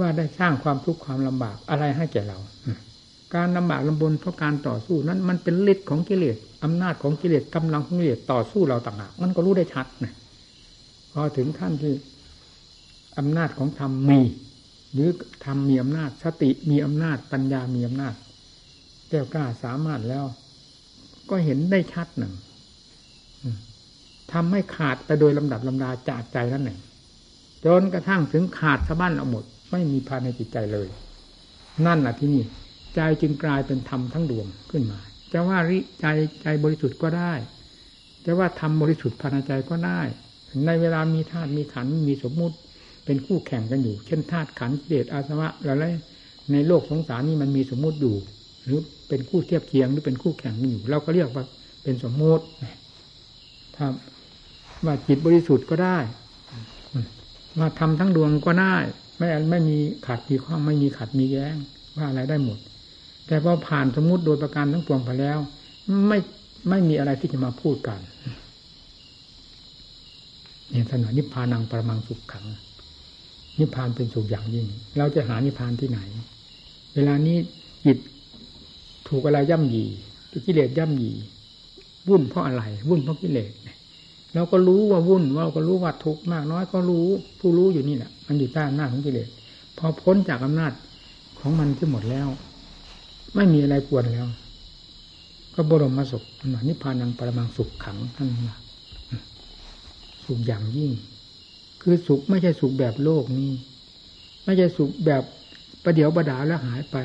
[0.00, 2.38] ว่าได้สร้างความทุกข์ความลำบากอะไรให้แก่เรา
[3.34, 10.14] การลำบากลำบนเพราะการต่อสู้นั้น มันเป็นฤทธิ์ของกิเลสอำนาจของกิเลสกำลังของกิเลสต่อสู้เราต่างหากมันก็รู้ได้ชัดนะ
[11.12, 11.94] พอถึงขั้นที่
[13.18, 14.20] อำนาจของธรรมมี
[14.92, 15.08] หรือ
[15.44, 18.14] ธรรมมีอำนาจสติมีอำนาจปัญญามีอำนาจ
[19.08, 20.24] แก้วกล้าสามารถแล้ว
[21.30, 22.32] ก็เห็นได้ชัดหนึ่ง
[24.32, 26.78] ทำให้ขาดไปโดยลำดับลำดาจากใจนั้นหนึ่ง
[27.64, 30.88] จนกระทั่งถึงขาดสะบั้นเอาหมด ไม่มีภายในจิตใจเลย
[31.86, 32.44] นั่นแหละที่นี่
[32.96, 34.98] ใจจึงกลายเป็นธรรมทั้งดวงขึ้นมา
[35.32, 36.06] จะว่าริใจ
[36.42, 37.32] ใจบริสุทธิ์ก็ได้
[38.24, 40.00] จะว่าธรรมบริสุทธิ์ภายในใจก็ได้
[40.66, 42.56] ในเวลามีธาตุมีขันมีสมมุติ
[43.04, 45.84] เป็นคู่แข่งกันอยู่ เช่นธาตุขันเดชอาสวะอะไร
[46.52, 48.16] ในโลกสงสารนี่มันมีสมมุติอยู่
[48.64, 48.78] หรือ
[49.08, 51.44] เป็นคู่เทียบเคียงหรือเป็นคู่แข่งกันอยู่ เราก็เรียกว่า
[51.82, 52.44] เป็นสมมติ
[53.76, 53.86] ถ้า
[54.84, 55.98] ว่าจิตบริสุทธิ์ก็ได้
[57.60, 58.74] มาทำทั้งดวงก็ได้
[59.18, 61.56] ไม่ไม่มีขาดมีข้อไม่มีขัดมีแย้ง
[61.96, 62.58] ว่าอะไรได้หมด
[63.26, 65.38] แต่พอผ่านสมมติโดยประการทั้งปวงไปแล้ว
[66.08, 66.18] ไม่
[66.68, 67.98] ไม่มีอะไรที่จะมาพูดกัน
[70.70, 72.46] เนี่ยถนนนิพพานังประมังสุขขัง
[73.58, 74.66] นิพพานเป็นสุขอย่างยิ่ง
[74.98, 76.00] เราจะหานิพพานที่ไหน
[76.94, 77.36] เวลานี้
[77.84, 77.98] จิต
[79.08, 79.84] ถูกอะไรย่ำยี
[80.46, 81.12] กิเลสย่ำยี
[82.08, 83.52] วุ่นเพราะอะไร วุ่นเพราะกิเลส
[84.34, 87.06] เราก็รู้ว่าวุ่นเราก็รู้ว่าทุกข์มากน้อยก็รู้
[87.40, 89.28] ผู้รู้อยู่นี่แหละมันอยู่ใต้อำนาจของกิเลส
[89.78, 90.72] พอพ้นจากอำนาจ
[91.40, 92.28] ของมันที่หมดแล้ว
[93.36, 94.26] ไม่มีอะไรกวนแล้ว
[95.54, 96.22] ก็บรมมาสุข
[96.68, 98.56] นิพพานังปรมังสุขขังท่านว่า
[100.24, 100.90] สุขอย่างยิ่ง
[101.82, 103.52] คือสุขไม่ใช่สุขแบบโลกนี้
[104.44, 105.22] ไม่ใช่สุขแบบ
[105.84, 106.96] ประเดี๋ยวประดาแล้วหายไป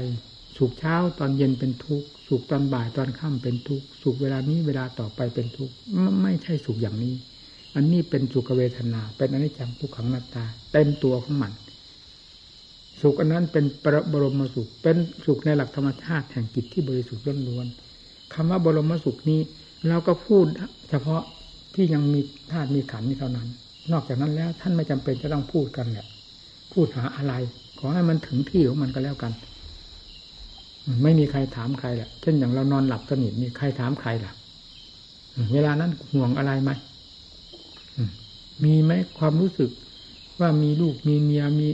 [0.57, 5.73] สุขเช้าตอนเย็นเป็นทุกข์สุขตอนบ่ายตอนค่ำเป็นทุกข์สุขเวลานี้เวลาต่อไปเป็นทุกข์
[6.21, 7.15] ไม่ใช่สุขอย่างนี้
[7.75, 11.51] อันนี้เป็นสุขเวทนา เป็นอนิจจังทุกขังนัตตาเต็มตัวของมัน
[13.01, 19.39] สุขอันนั้นเป็นประบรมสุข เป็นสุขในหลักธรรมชาติแห่งจิตที่บริสุทธิ์ล้วนๆคำว่าบรมสุขนี้
[19.89, 20.45] เราก็พูด
[20.89, 21.21] เฉพาะ
[21.75, 22.19] ที่ยังมี
[22.51, 23.47] ธาตุมีขันนี้เท่านั้น
[23.91, 26.05] นอกจากนั้นแล้วท่านไม่จำเป็นจะต้องพูดกันแหละ
[26.73, 27.33] พูดหาอะไร
[27.79, 29.31] ขอให้มันถึงที่ของมันก็แล้วกัน
[31.03, 34.33] ไม่มีใครถามใครแหละเช่นอย่างเรานอนหลับสนิทมีใครถามใครล่ะ
[35.53, 36.71] เวลานั้นห่วงอะไรไหม
[38.63, 39.69] มีไหมความรู้สึก
[40.39, 41.67] ว่ามีลูกมีเมียมี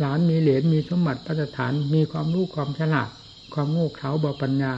[0.00, 3.08] หลานมีเหลนมีสมบัติพัฒฐาน มีความรู้ความฉลาด
[3.54, 4.72] ความโง่เขลาบอปัญญา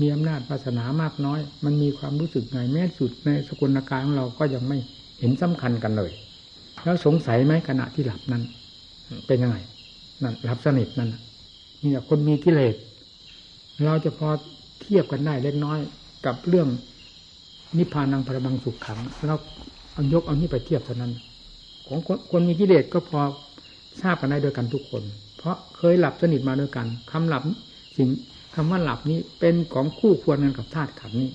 [0.00, 4.78] มีอำนาจศาสนามากน้อย มันมีความรู้สึกไงแม้สุดในสกุลนาการของเราก็ยังไม่
[5.20, 6.10] เห็นสำคัญกันเลย
[6.84, 8.42] แล้วสงสัยไหมขณะที่หลับนั้น
[9.26, 9.56] เป็นยังไง
[10.22, 11.14] นั่นหลับสนิทนั่น
[11.82, 12.74] นี่แหละคนมีกิเลส
[13.84, 14.28] เราจะพอ
[14.80, 15.78] เทียบกันได้เล็กน้อย
[16.26, 16.68] กับเรื่อง
[17.78, 19.36] นิพพานังพระบังสุขขังเรา
[19.92, 21.12] เอายกเอานี่ไปเทียบเท่านั้น
[21.86, 21.98] ของ
[22.30, 23.20] คนมีกิเลสก็พอ
[24.02, 25.02] ทราบกันได้โดยกันทุกคน
[25.38, 27.42] เพราะเคยหลับสนิทมาด้วยกันคำหลับ
[27.96, 28.08] สิ่ง
[28.54, 31.30] คำว่าหลับนี้เป็นของคู่ควรกันกับธาตุขันนี้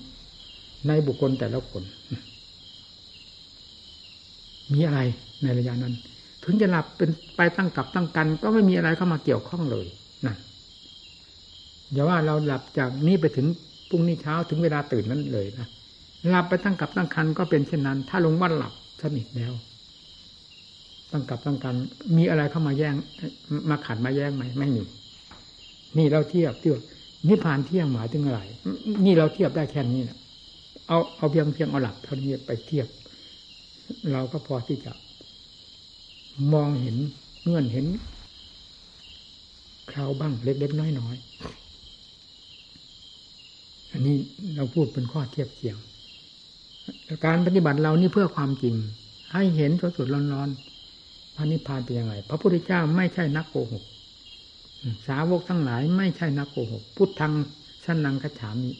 [0.86, 1.82] ในบุคคลแต่ละคน
[4.72, 5.00] มีอะไร
[5.42, 5.94] ในระยะนั้น
[6.44, 9.86] ถึงจะหลับเป็นไปตั้งกับตั้งกัน ก็ไม่มีอะไรเข้ามาเกี่ยวข้องเลย
[10.24, 10.36] นั่น
[11.92, 13.46] อย่าว่าเราหลับจากนี้ไปถึง
[13.88, 15.66] พรุ่งนี้เช้าถึงเวลาตื่นนั้นเลยนะ
[16.28, 19.52] หลับไปตั้งกับตั้งคันก็เป็นเช่นนั้น ถ้าลงว่าหลับสนิทแล้ว
[21.12, 21.74] ตั้งกับตั้งกัน
[22.16, 22.94] มีอะไรเข้ามาแย่ง
[23.70, 24.82] มาขัดมาแย่งไหมไม่มี
[25.98, 26.78] นี่เราเทียบเทียบ
[27.28, 28.40] นิพพานเที่ยงหมายถึงอะไร
[29.04, 30.18] นี่เราเทียบได้แค่นี้นะ
[30.88, 32.88] เอาเอาเพียงเพียงเอาหลับเท่านี้ไปเทียบ
[34.12, 34.92] เราก็พอที่จะ
[36.52, 36.96] มองเห็น
[37.44, 37.86] เงื่อนเห็น
[39.90, 41.26] คราวบ้างเล็กๆน้อยๆ
[43.92, 44.16] อันนี้
[44.56, 45.76] เราพูดเป็นข้อเทียบเคียง
[47.26, 48.74] การปฏิบัติเรานี่เพื่อความจริง
[49.32, 50.75] ให้เห็นสดๆร้อนๆ
[51.36, 53.84] พระนิพพานเป็นยังไงพระพุทธเจ้าไม่ใช่นักโกหก
[55.08, 57.32] สาวกทั้งหลายไม่ใช่นักโกหก พุทธัง
[57.84, 58.70] ชันนังกะฉามิ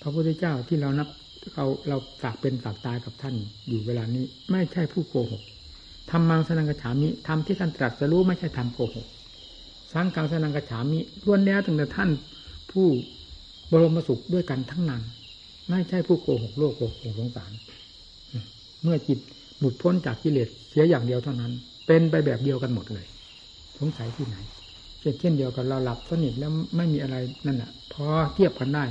[0.00, 1.08] พระพุทธเจ้าที่เรานับ
[1.54, 3.34] เราเราฝากเป็นฝากตายกับท่าน
[3.68, 5.42] อยู่เวลานี้ ไม่ใช่ผู้โกหก
[6.10, 9.06] ทำมังสนังกะฉามิทำที่ท่านตรัสรู้ไม่ใช่ทำโกหก
[9.92, 12.10] สังกังสนังกะฉามิล้วนแล้วตั้งแต่ท่าน
[12.72, 12.86] ผู้
[13.70, 15.02] บรมสุขด้วยกันทั้งนั้น
[15.70, 17.52] ไม่ใช่ผู้โกหกโลกโกหกสงสาร
[18.82, 19.18] เมื่อจิต
[19.58, 21.52] หลุดพ้นจากกิเลส เสียอย่างเดียวเท่านั้น
[21.86, 23.06] เป็นไปแบบเดียวกันหมดเลย
[23.78, 24.36] สงสัยที่ไหน
[25.00, 28.84] เช่นเดียวกับเราหลับสนิทแล้วไม่มีอะไรนั่นแหะพอเทียบกันได้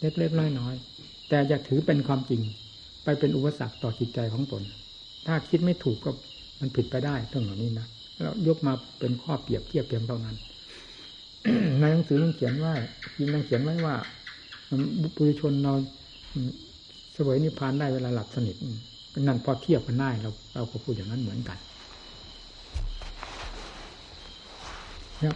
[0.00, 2.40] เล็กๆน้อยๆแต่จะถือเป็นความจริง
[3.04, 4.62] ไปเป็นอุปสรรคต่อจิตใจของตน
[5.26, 6.10] ถ้าคิดไม่ถูกก็
[6.60, 7.86] มันผิดไปได้เรื่องเหล่านี้นะ
[8.22, 10.36] เรายกมาเป็นข้อเปรียบเทียบเพียงเท่านั้น
[11.80, 12.74] ในหนังสือยังเขียนว่า
[13.18, 13.94] ยิงยังเขียนไว้ว่า
[15.14, 15.74] ปุถุชนเรา
[17.16, 18.56] สวยนิพพานได้เวลาหลับสนิท
[19.20, 21.58] นั่นพอเทียบกันได้เราเราก็พูดอย่างนั้นเหมือนกัน
[25.20, 25.34] เนี่ย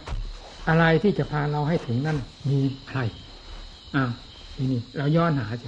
[0.69, 2.17] อะไรที่จะพาเราให้ถึงนั่น
[2.49, 3.01] มีอะไร
[3.95, 4.03] อ่า
[4.57, 5.67] นี่นี่เราย้อนหาสิ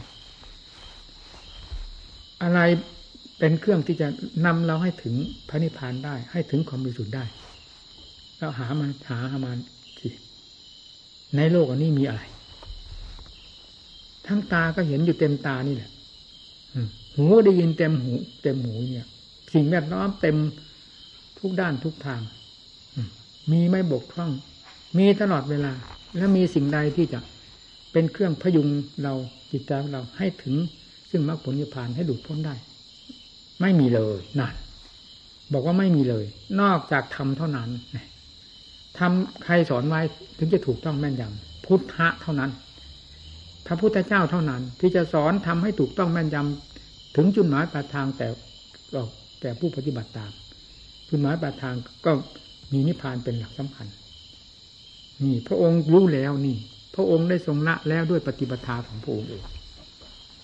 [2.44, 2.60] อะไร
[3.40, 4.08] เป็นเครื่องที่จะ
[4.46, 5.14] นำเราให้ถึง
[5.50, 7.26] พระนิพพานได้ ให้ถึงความบริสุทธิ์ได้
[8.38, 9.52] เราหามาหาหามา
[10.00, 10.10] สิ
[11.36, 12.22] ในโลกอันนี้มีอะไร
[14.28, 15.90] ทั้งตาก็เห็นอยู่เต็มตานี่แหละ
[17.16, 19.08] หูได้ยินเต็มหู เต็มหูเนี่ย
[19.54, 20.38] สิ่งแวดล้อมเต็ม
[21.40, 22.22] ทุกด้านทุกทาง
[23.52, 24.32] มีไม่บกพร่อง
[24.98, 25.72] มีตลอดเวลา
[26.18, 27.20] แล้วมีสิ่งใดที่จะ
[27.92, 28.68] เป็นเครื่องพยุง
[29.04, 29.14] เรา
[29.52, 30.56] จิตใจของเราให้ถึง
[31.10, 32.56] ซึ่งมรรคผลนิพพานให้หลุดพ้นได้
[33.62, 34.54] ไม่มีเลยนั่น
[35.54, 36.26] บอกว่าไม่มีเลย
[36.62, 37.70] นอกจากทำเท่านั้น
[39.00, 40.02] ทำใครสอนไว้
[40.38, 42.52] ถึงจะถูกต้องแม่นยำพุทธะเท่านั้น
[43.68, 46.71] พระพุทธเจ้าเท่านั้น ที่จะสอนทำให้ถูกต้องแม่นยำ
[47.16, 48.28] ถึงจุดหมายปลายทางแต่
[49.42, 50.32] แต่ผู้ปฏิบัติตาม
[51.10, 52.12] จุดหมายปลายทางก็
[52.74, 53.88] มีนิพพานเป็นหลักสำคัญ
[55.24, 56.58] นี่ พระองค์รู้แล้วนี่
[56.96, 59.44] พระองค์ได้ทรงละแล้วด้วยปฏิปทาของพระองค์เอง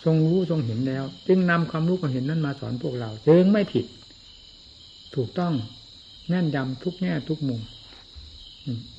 [0.04, 3.86] ทรงรู้ทรงเห็นแล้ว จึงนำความรู้ความเห็นนั้นมาสอนพวกเราจึงไม่ผิด
[5.16, 5.54] ถูกต้อง
[6.30, 7.62] แน่นยำทุกแง่ทุกมุม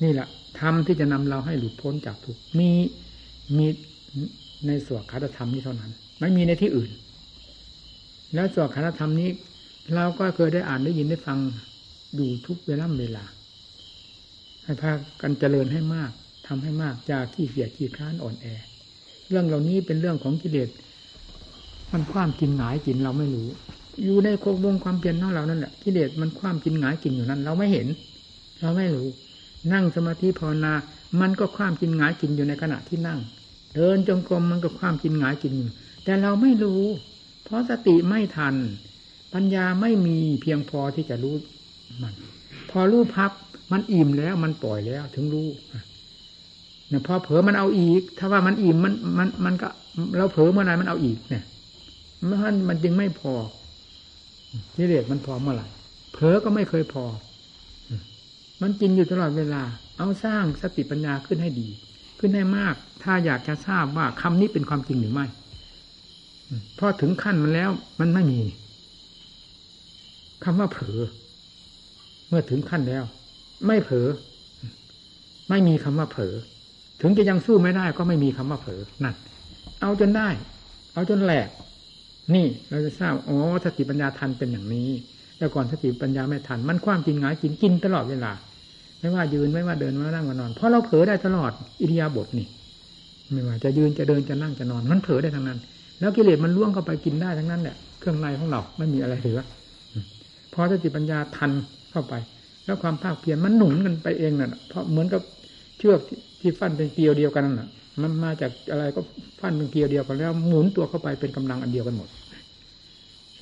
[0.03, 0.27] นี่แหละ
[0.59, 2.69] ธรรมที่จะนำเราให้หลุดพ้นจากทุกมี
[3.57, 3.67] มี
[4.67, 6.89] ในสวดคาถธรรมนี้เท่านั้น ไม่มีในที่อื่น
[8.33, 9.29] แล้วสวดคาธรรมนี้
[9.95, 11.37] เราก็เคยได้อ่านได้ยินได้ฟัง
[12.15, 13.25] อยู่ทุกเวลาเวลา
[14.63, 16.11] ให้พากันเจริญให้มาก
[16.47, 18.45] ทำให้มากจากที่เสียขี้ค้านอ่อนแอ
[19.27, 20.69] เรื่องเหล่านี้เป็นเรื่องของกิเลส
[21.91, 23.47] มันความกินหงายกินเราไม่รู้
[24.03, 27.87] อยู่ในโคกวงความเปลี่ยนของเรานั่นแหละกิเลสมันความกินหงายกินอยู่นั้น เราไม่เห็น
[28.61, 29.07] เราไม่รู้
[29.73, 30.73] นั่งสมาธิภาวนา
[31.21, 33.19] มันก็ความกินหงายกินอยู่ในขณะที่นั่ง
[33.75, 35.69] เดินจงกรมมันก็ความกินหงายกินอยู่
[36.03, 36.81] แต่เราไม่รู้
[37.49, 38.55] เพราะสติไม่ทัน
[39.33, 41.35] ปัญญาไม่มีเพียงพอที่จะรู้
[42.01, 42.13] มัน
[42.71, 43.31] พอรู้พับ
[43.71, 45.47] มันอิ่มแล้วมันปล่อยแล้วถึงรู้
[46.89, 49.69] เนี่ยพอเผลอมันเอาอีก ถ้าว่ามันอิ่มมันมันมันก็
[50.17, 51.43] เราเผลอเมื่อไหร่มันเอาอีกเนี่ย
[52.29, 53.33] มันมันจึงไม่พอ
[54.75, 55.67] ที่เรียกมันพอเมื่อไหร่
[56.13, 57.05] เผลอก็ไม่เคยพอ
[58.61, 59.63] มันกินอยู่ตลอดเวลา
[59.97, 61.67] เอาสร้างสติปัญญาขึ้นให้ดี
[62.19, 65.25] ขึ้นให้มาก ถ้าอยากจะทราบว่าคำนี้เป็นความจริงหรือไม่
[66.77, 68.41] พราะถึงขั้นมันแล้ว มันไม่มี
[70.43, 70.99] คำว่าเผลอ
[72.27, 73.03] เมื่อถึงขั้นแล้ว
[73.67, 74.07] ไม่เผลอ
[75.49, 76.33] ไม่มีคำว่าเผลอ
[77.01, 79.15] ถึงจะยังสู้ไม่ได้ก็ไม่มีคำว่าเผลอนั่น
[79.81, 80.29] เอาจนได้
[80.93, 81.47] เอาจนแหลก
[82.35, 84.89] นี่เราจะทราบอ๋อสติปัญญาทันเป็นอย่างนี้
[85.37, 88.31] แต่ก่อนสติปัญญาไม่ทัน มันความจริงหงายจริงกินตลอดเวลา
[88.99, 92.47] ไม่ว่ายืนไม่ว่าเดินไม่ว่านั่งว่านอน เพราะเราเผลอได้ตลอดอิริยาบถนี่
[93.31, 95.59] ไม่ว่าจะยืนจะเดินจะนั่งจะนอน มันเผลอได้ทั้งนั้น
[95.99, 99.39] แล้วกิเลสมันล่วงเข้าไปกินได้ทั้งนั้นแหละเครื่องในของเราไม่มีอะไรเหลือ
[100.53, 101.51] พอสติปัญญาทัน
[101.91, 102.13] เข้าไป
[102.65, 105.21] แล้วความภาคเพียรมันหนุนกันไปเองน่ะเพราะเหมือนกับ
[105.77, 105.99] เชือก
[106.41, 107.67] ที่ฟันเป็นเกลียวเดียวกันน่ะ
[108.01, 109.01] มันมาจากอะไรก็
[109.39, 112.09] ฟันเป็นเกลียวเดียวกันแล้วหมุนตัวเข้าไปเป็นกำลังอันเดียวกันหมด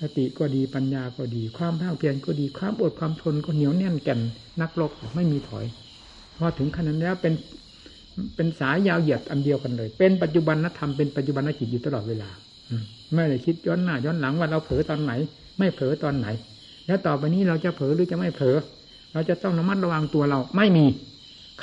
[0.01, 4.19] สติก็ดีปัญญาก็ดี ความภาคเพียรก็ดีความอดความทนก็เหนียวแน่นแก่น
[4.61, 5.65] นักรบไม่มีถอย
[6.37, 7.33] พอถึงขนาดแล้เป็น
[8.35, 12.29] เป็นสายยาวเหยียดอันเดียวกันเลย เป็นปัจจุบันนธรรมเป็นปัจจุบันนจิตอยู่ตลอดเวลา
[13.15, 15.13] ไม่ได้คิดย้อนหน้าย้อนหลังว่าเราเผลอตอนไหน
[15.57, 16.27] ไม่เผลอตอนไหน
[16.87, 18.57] แล้วต่อไปนี้เราจะเผลอหรือจะไม่เผลอ
[19.13, 20.85] เราจะต้องระมัดระวังตัวเรา ไม่มี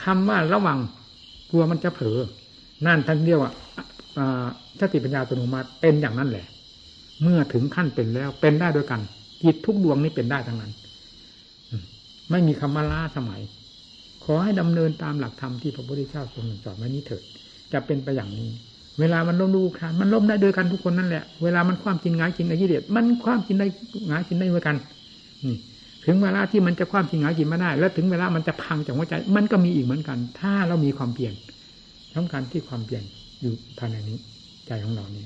[0.03, 0.79] คำว่าระวัง
[1.51, 2.19] กลัวมันจะเผลอ
[2.87, 3.53] นั่นท่านเรียกว่า
[4.81, 6.47] สติปัญญาอัตโนมัติเป็นอย่างนั้นแหละ
[7.23, 9.01] เมื่อถึงขั้นเป็นแล้วเป็นได้ด้วยกัน
[9.43, 10.73] จิตทุกดวงนี้เป็นได้ทั้งนั้น
[12.31, 13.41] ไม่มีคำว่าล้าสมัย
[14.25, 17.23] ขอให้ดำเนินตามหลักธรรมที่พระพุทธเจ้าทรงสอนไว้นี้เถิด
[17.73, 18.51] จะเป็นไปอย่างนี้
[19.01, 23.67] เวลามันล้มดูครานมันล้มได้ด้วยกันทุกคนนั่นแหละ เวลามันความจริงงายจริงในกิเลสมันความจริงได้
[24.09, 24.77] หงายจริงได้ด้วยกัน
[25.45, 25.57] นี่
[26.07, 31.35] ถึงเวลาที่มันจะความจริงงายจริงมาได้ แล้วถึงเวลามันจะพังจากหัวใจ มันก็มีอีกเหมือนกัน ถ้าเรามีความเปลี่ยน
[32.15, 33.05] สำคัญที่ความเปลี่ยน
[33.43, 34.19] อยู่ภายในนี้
[34.67, 35.25] ใจของเรานี้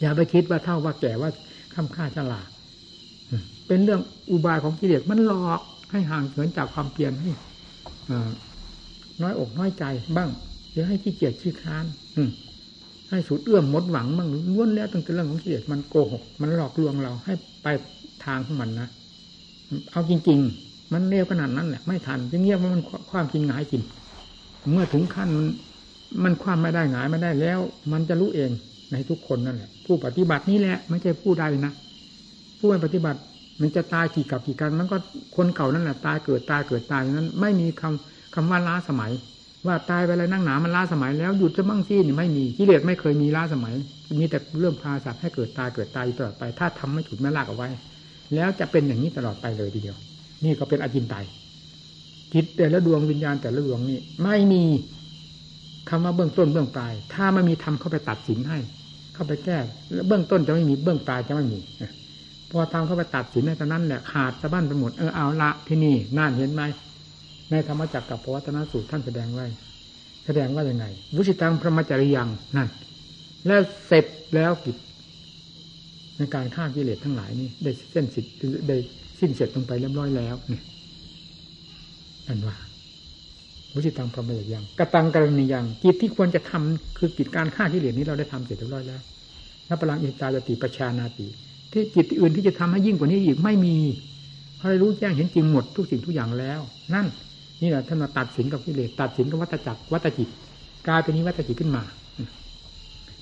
[0.00, 1.30] อย่าไปคิดว่าเท่าว่าแก่ว่า
[1.74, 2.48] ข้ามค่าฉลาด
[3.66, 4.00] เป็นเรื่อง
[4.30, 7.30] อุบายของกิเลสมันหลอกให้ห่างเหินจากความเปลี่ยนให้
[9.22, 9.84] น้อยอกน้อยใจ
[10.16, 10.30] บ้าง
[10.70, 11.84] หรือให้ขี้เกียจขี้ค้าน
[13.10, 17.66] ให้สุดเอื้อมหมดหวังบ้างล้วนแล้วตั้งแต่เรื่องของกิเลสมันโกหก มันหลอกลวงเราให้ไป
[18.24, 18.88] ทางของมันนะ
[19.90, 23.82] เอาจริง ๆ มันเร็วขนาดนั้นแหละไม่ทันจึงเรียกว่ามันความจริงหายจริง
[24.72, 25.46] เมื่อถึงขั้นมัน
[26.24, 27.58] มันความไม่ได้หงายไม่ได้แล้ว
[27.92, 28.50] มันจะรู้เอง
[28.92, 31.72] ในทุกคนนั่นแหละ ผู้ปฏิบัตินี่แหละไม่ใช่ผู้ใดนะ
[32.58, 33.20] ผู้ปฏิบัติ
[33.60, 34.96] มันจะตายกี่กับกี่กันมันก็
[35.36, 39.12] คนเก่านั่นแหละตายเกิดตายเกิดตายนั้น ไม่มีคำคำว่าล้าสมัย
[39.66, 43.74] ว่าตายไปแล้วนั่งหนามันล้าสมัยแล้วหยุดจะมั่งซี่นี่ไม่มีกิเลสไม่เคยมีล้าสมัย
[44.20, 47.68] มีแต่เรื่องพาสัตว์ให้เกิดตายเกิดตายตลอดไป ถ้าทำไม่ฉุดไม่ลากเอาไว้
[48.34, 49.96] แล้วจะเป็นอย่างนี้ตลอดไปเลยทีเดียว
[50.44, 51.24] นี่ก็เป็นอจินไตย
[52.32, 54.62] จิตแต่ละดวงวิญญาณแต่ละดวงนี่ไม่มี
[55.88, 58.58] คำว่าเบื้องต้นเบื้องปลาย ถ้าไม่มีทำเข้าไปตัดสินให้
[59.14, 59.58] เข้าไปแก้
[59.92, 61.58] แล้วเบื้องต้นจะไม่มีเบื้องปลายจะไม่มี
[62.50, 66.62] พอทำเข้าไปตัดสินในตอนนั้นแหละขาดสะบั้นไปหมดเออเอาละที่นี่น่านเห็นไหม
[67.50, 69.46] ในธรรมจักรกับพวัตนสูตรท่านแสดงไว้
[70.26, 72.68] แสดงว่าอยังไง วุชิตังพระมจริยังนั่น
[73.46, 74.04] แล้วเสร็จ
[74.34, 74.76] แล้วกิจ
[76.16, 78.32] ในการฆ่ากิเลสทั้งหลายนี่ได้เส้นสิทธิ์
[78.68, 78.76] ได้
[79.20, 80.62] สิ้นเสร็จลงไปเรียบร้อยแล้วเนี่ย
[82.28, 82.56] นั่นว่า
[83.74, 89.00] วุชิตังพรหมจริยังกตังกรณียังกิจที่ควรจะทำคือกิจการฆ่าที่เลือนี้เราได้ทำเสร็จเรียบร้อยแล้ว
[89.68, 91.26] นับพลังอิตาจติประชานาติ
[91.72, 93.76] ที่จิตอื่นที่จะทำให้ยิ่งกว่านี้อีกไม่มี
[94.56, 96.60] เพราะรู้แจ้งเห็นจริงหมดทุกสิ่งทุกอย่างแล้ว
[96.94, 97.06] นั่น
[97.62, 100.28] นี่แหละท่านมาตัดสินกับกิเลสตัดสินกับวัตจักรวัตจิต
[100.88, 101.82] กลายเป็นนิวัตจิตขึ้นมา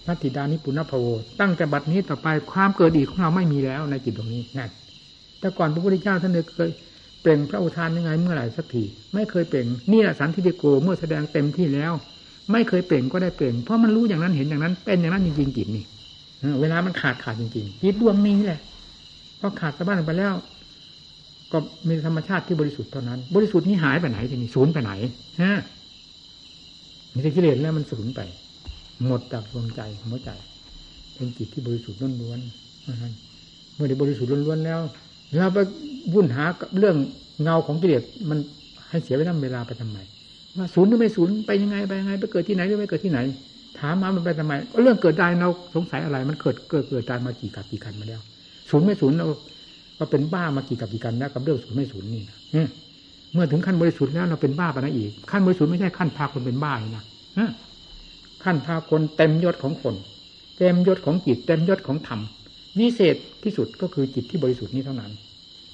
[0.07, 1.05] พัติดานิปุณพโว
[1.41, 4.71] ตั้งแต่บัดนี้ต่อไปความเกิดอีกของเราไม่มีแล้วในจิตตรงนี้นั่น
[5.41, 6.71] แต่ก่อนพระพุทธเจ้าท่านเคย
[7.23, 11.93] เปล่งพระอุทานยังไงเมื่อไหร่สักทีไม่เคยเปล่งนี่แหละสันทิฏฐิโกเมื่อแสดงเต็มที่แล้ว
[12.53, 15.85] ไม่เคยเปล่งก็ได้เปล่งเพราะมันรู้อย่างนั้นเห็นอย่างนั้น เป็นอย่างนั้นจริงๆจิตนี่
[16.61, 18.61] เวลามันขาดขาดจริงๆจิตดวงนี้แหละ
[19.41, 20.33] พอขาดสะบั้นไปแล้ว
[21.53, 24.93] ก็มีธรรมชาติที่บริสุทธิ์เท่านั้น บริสุทธิ์นี้หายไปไหนทีนี้ศูนย์ไปไหน
[25.43, 25.53] ฮะ
[27.15, 28.21] มีแต่กิเลสแล้วมันสูญไป
[29.07, 30.31] หมดจากดวงใจหัวใจ
[31.15, 34.81] เป็นจิตที่บริสุทธิ์ล้วนๆเมื่อได้บริสุทธิ์ล้วนๆแล้ว
[35.41, 35.59] เราไป
[36.13, 36.45] วุ่นหา
[36.79, 36.97] เรื่อง
[37.43, 38.39] เงาของกิเลสมัน
[38.89, 39.99] ให้เสียเวลาเวลาไปทำไม
[40.57, 43.19] ว่าศูนย์หรือไม่ศูนย์ไปยังไงไปยังไง ไปเกิดที่ไหนหรือไม่เกิดที่ไหน
[43.81, 48.21] ถามมามันไปทำไมก็เรื่องเกิดได้เราสงสัยอะไร มันเกิดเกิดเกิดตายมากี่กับกี่กันมาแล้ว
[48.71, 49.27] ศูนย์ไม่ศูนย์เรา
[50.03, 52.39] ก็เป็นบ้ามากี่กับกี่กันแล้วกับเรื่องศูนย์ไม่ศูนย์นี่นะ
[53.33, 57.05] เมื่อถึงขั้นบริสุทธิ์แล้วเราเป็นบ้าไปนะอีก ขั้นบริสุทธิ์ไม่ใช่ขั้นพาคนเป็นบ้านะ
[58.45, 59.95] ขั้นพาคนเต็มยศของคน
[60.59, 62.21] เต็มยศของจิต เต็มยศของธรรม
[62.79, 65.13] วิเศษที่สุดก็คือจิตที่บริสุทธิ์นี้เท่านั้น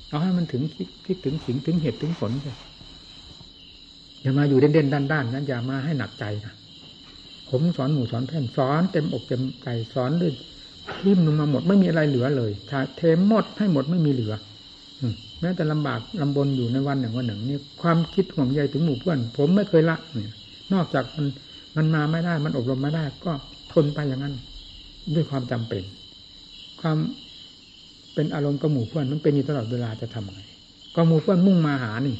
[0.08, 0.62] เอาให้มันถึง
[1.06, 2.56] คิดถึงสิ่งถึงเหตุถึงผลเลย
[4.22, 6.54] อย่ามาอยู่เด่นๆด้านๆนั้นอย่ามาให้หนักใจนะ
[7.50, 10.32] ผมสอนหมู่สอนเพื่อนสอนเต็มอกเต็มใจสอนด้วย
[10.96, 14.34] ทิมลงมาหมดไม่มีอะไรเหลือเลยถ้าเทมหมดให้หมดไม่มีเหลือ
[15.40, 20.34] แม้แต่ลำบากลำบนอยู่ในวันหนึ่งวันหนึ่งนี่ความคิดห่วงใยถึงหมู่เพื่อน ผมไม่เคยละเนี่ย
[20.72, 21.26] นอกจากมัน
[21.76, 23.32] มันมาไม่ได้ มันอบรมไม่ได้ ก็
[23.72, 24.34] ทนไปอย่างนั้น
[25.14, 25.82] ด้วยความจำเป็น
[26.80, 26.98] ความ
[28.14, 30.40] เป็นอารมณ์กับหมู่เพื่อนมันเป็นอยู่ตลอดเวลาจะทำไง
[30.94, 32.16] ก็หมู่เพื่อนมุ่งมาหานี่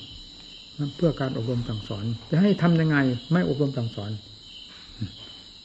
[0.97, 2.97] เพื่อการอบรมสั่งสอน จะให้ทำยังไง
[3.33, 4.11] ไม่อบรมสั่งสอน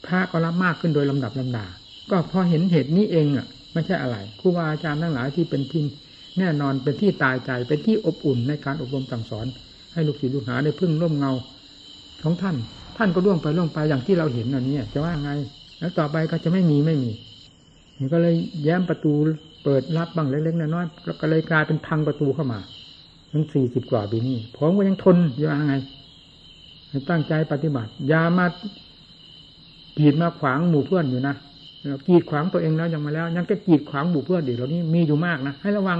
[0.06, 1.66] พระก็รับมากขึ้นโดยลำดับลำดา
[2.10, 5.82] ก็พอเห็นเหตุนี้เองอะไม่ใช่อะไรครูบาอาจารย์ทั้งหลายที่เป็นที่
[6.38, 9.46] แน่นอนเป็นที่ตายใจเป็นที่อบอุ่นในการอบรมสั่งสอน
[9.92, 11.32] ให้ลูกศิษย์ลูกหาได้พึ่งร่มเงา
[12.22, 12.56] ของท่าน
[12.96, 15.30] ท่านก็ล่วงไปล่วงไปอย่างที่เราเห็นอันนี้จะว่าไง
[15.78, 17.10] แล้วต่อไปก็จะไม่มีไม่มี
[17.98, 19.12] มันก็เลยแย้มประตู
[19.64, 22.60] เปิดรับบ้างเล็กๆน้อยๆแล้วก็เลยกลายเป็นพังประตูเข้ามา
[23.32, 25.74] มันสี่สิบกว่าปีนี้ผมก็ยังทนอยู่ยังไง
[27.10, 28.46] ตั้งใจปฏิบัติอย่ามา
[29.98, 31.34] กีดมาขวางหมู่เพื่อนอยู่นะ
[32.08, 35.98] กีดขวางตัวเองแล้วยังมาแล้ว ยังจะกีดขวางหมู่เพื่อนเดี๋ยวนี้มีอยู่มากนะให้ระวัง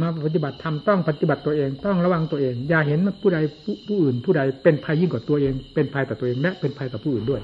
[0.00, 3.38] มาปฏิบัติธรรมต้องปฏิบัติตัวเอง ต้องระวังตัวเอง อย่าเห็นว่าผู้ใด
[3.86, 7.42] ผู้อื่น ผู้ใดเป็นภัยยิ่งกว่าตัวเอง เป็นภัยต่อตัวเองและเป็นภัยต่อผู้อื่นด้วย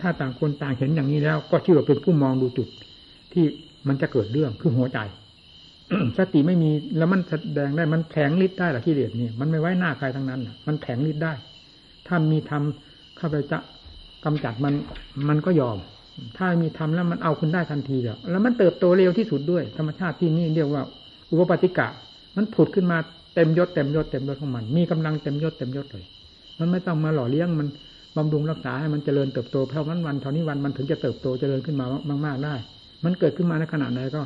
[0.00, 2.68] ถ้าต่างคนต่างเห็นอย่างนี้แล้ว ก็ชื่อว่าเป็นผู้มองดูจุด
[3.32, 3.44] ที่
[3.88, 4.98] มันจะเกิดเรื่องคือหัวใจ
[6.18, 11.32] สติไม่มีแล้วมันแสดงได้มันแข็งฤทธิ์ได้หรอที่เดียดนี่มันไม่ไว้หน้าใครทั้งนั้นมันแข็งฤทธิ์ได้
[12.06, 13.58] ถ้ามีทำเข้าไปจะ
[14.24, 14.74] กำจัดมัน
[15.28, 15.78] มันก็ยอม
[16.38, 20.82] ถ้ามีทำแล้วมันเอาคุณได้ทันทีเดียวแล้วมันเติบโตเร็วที่สุดด้วย ธรรมชาติที่นี่เรียกว่า
[21.30, 21.88] อุปปติกะ
[22.36, 22.98] มันผุดขึ้นมา
[23.34, 26.04] เต็มยศเต็มยศเต็มยศของมัน มีกำลังเต็มยศเต็มยศเลย
[26.58, 27.68] มันไม่ต้องมาหล่อเลี้ยงมัน
[28.16, 31.86] บำรุงรักษาให้มันเจริญเติบโตเท่านั้นวันเท่านี้วันมันถึงจะเติบโตเจริญขึ้นมา
[32.26, 32.54] มาก ๆได้
[33.04, 34.22] มันเกิดขึ้นมาในขณะไหนก็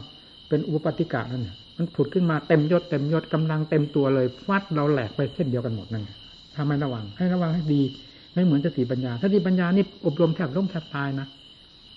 [0.49, 6.05] เป็นอุปปติกะนั่นเนี่ยมันผุดขึ้นมาเต็มยศเต็มยศกำลังเต็มตัวเลยฟัดเราแหลกไปเส้นเดียวกันหมดนั่น
[6.57, 7.83] ทำไมระวังให้ระวังให้ดี
[8.35, 11.27] ไม่เหมือนสติปัญญาสติปัญญานี่อบรมแทบล้มแทบตายนะ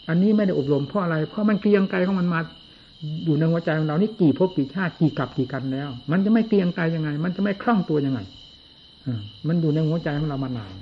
[0.09, 2.39] อันนี้ไม่ได้อบรมเพราะอะไร เพราะมันเกลียงไกลของมันมา
[3.25, 8.19] อยู่ในหัวใจของเรานี่กี่ภพกี่ชาติกี่กับกี่กันแล้ว มันจะไม่เกลียงไกลยังไง มันจะไม่คล่องตัวยังไง
[9.05, 9.07] อ
[9.47, 10.73] มันอยู่ในหัวใจของเรามานาน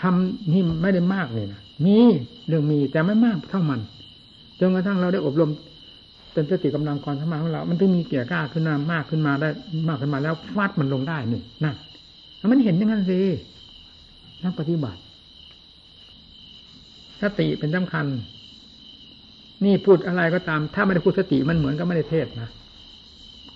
[0.00, 1.96] ทำนี่ไม่ได้มากเลยนะมี
[2.48, 3.80] เรื่องมีแต่ไม่มากเท่ามัน
[4.60, 5.50] จนกระทั่งเราได้อบรม
[6.32, 9.48] เป็นสติกำลังความสมาของเรา มันถึงมีเกียร์กล้าขึ้นมามากขึ้นมาได้
[9.88, 11.74] มากขึ้นมาแล้วฟาดมันลงได้นี่นั่น
[12.50, 13.20] มันเห็นอย่างนั้นสิ
[14.44, 15.00] นักปฏิบัติ
[17.24, 18.06] สติเป็นสำคัญ
[19.64, 22.48] นี่พูดอะไรก็ตาม ถ้าไม่ได้พูดสติมันเหมือนกับไม่ได้เทศนะ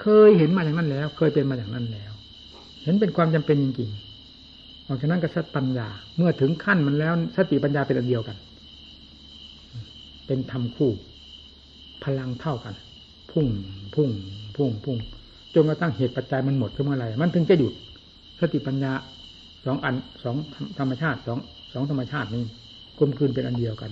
[0.03, 2.13] เคยเห็นมาอย่างนั้นแล้ว เคยเป็นมาอย่างนั้นแล้ว
[2.85, 8.37] เห็นเป็นความจำเป็นจริงๆออกจากนั้นก็สติปัญญา เมื่อถึงขั้นมันแล้ว สติปัญญาเป็นอันเดียวกัน
[10.27, 10.91] เป็นธรรมคู่
[12.05, 12.75] พลังเท่ากัน
[13.33, 13.47] พุ่ง
[13.95, 14.11] พุ่ง
[14.57, 14.97] พุ่งพุ่ง
[15.55, 17.73] จนกระทั่งเหตุปัจจัยมันหมดขึ้นเมื่อไรมันถึงจะหยุด
[18.41, 18.93] สติปัญญา
[19.65, 20.37] สองอันสอง
[20.79, 21.39] ธรรมชาติสอง
[21.73, 22.45] สองธรรมชาตินี้
[22.99, 23.91] กลมกลืนเป็นอันเดียวกัน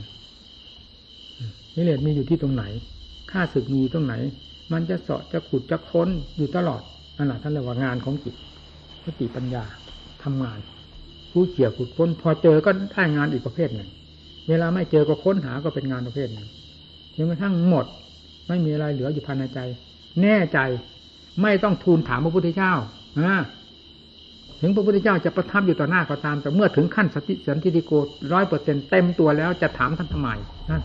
[1.74, 2.64] นิเลศมีอยู่ที่ตรงไหน
[3.30, 4.14] ค่าศึกมีตรงไหน
[4.72, 6.82] มันจะเสาะจะขุดจะค้นอยู่ตลอด
[7.16, 8.34] นั่นแหละท่านเรียกว่างานของจิต
[9.04, 9.64] สติปัญญา
[10.22, 10.58] ทำงาน
[11.32, 13.88] ผู้เกี่ยวขุดค้น พอเจอก็ได้งานอีกประเภทหนึ่ง
[14.48, 16.48] เวลาไม่เจอก็ค้นหาก็เป็นงานประเภทหนึ่ง
[17.16, 17.86] จนกระทั่งหมด
[18.48, 19.60] ไม่มีอะไรเหลืออยู่ภายในใจ
[20.22, 20.58] แน่ใจ
[21.42, 22.72] ไม่ต้องทูลถามพระพุทธเจ้า
[23.20, 23.36] นะ
[24.60, 27.92] ถึงพระพุทธเจ้าจะประทับอยู่ต่อหน้าก็ตาม แต่เมื่อถึงขั้นสติสันติโก
[28.32, 30.28] ร้อยเปอร์เซ็นเต็มตัวแล้วจะถามท่านทำไม
[30.70, 30.82] นั่น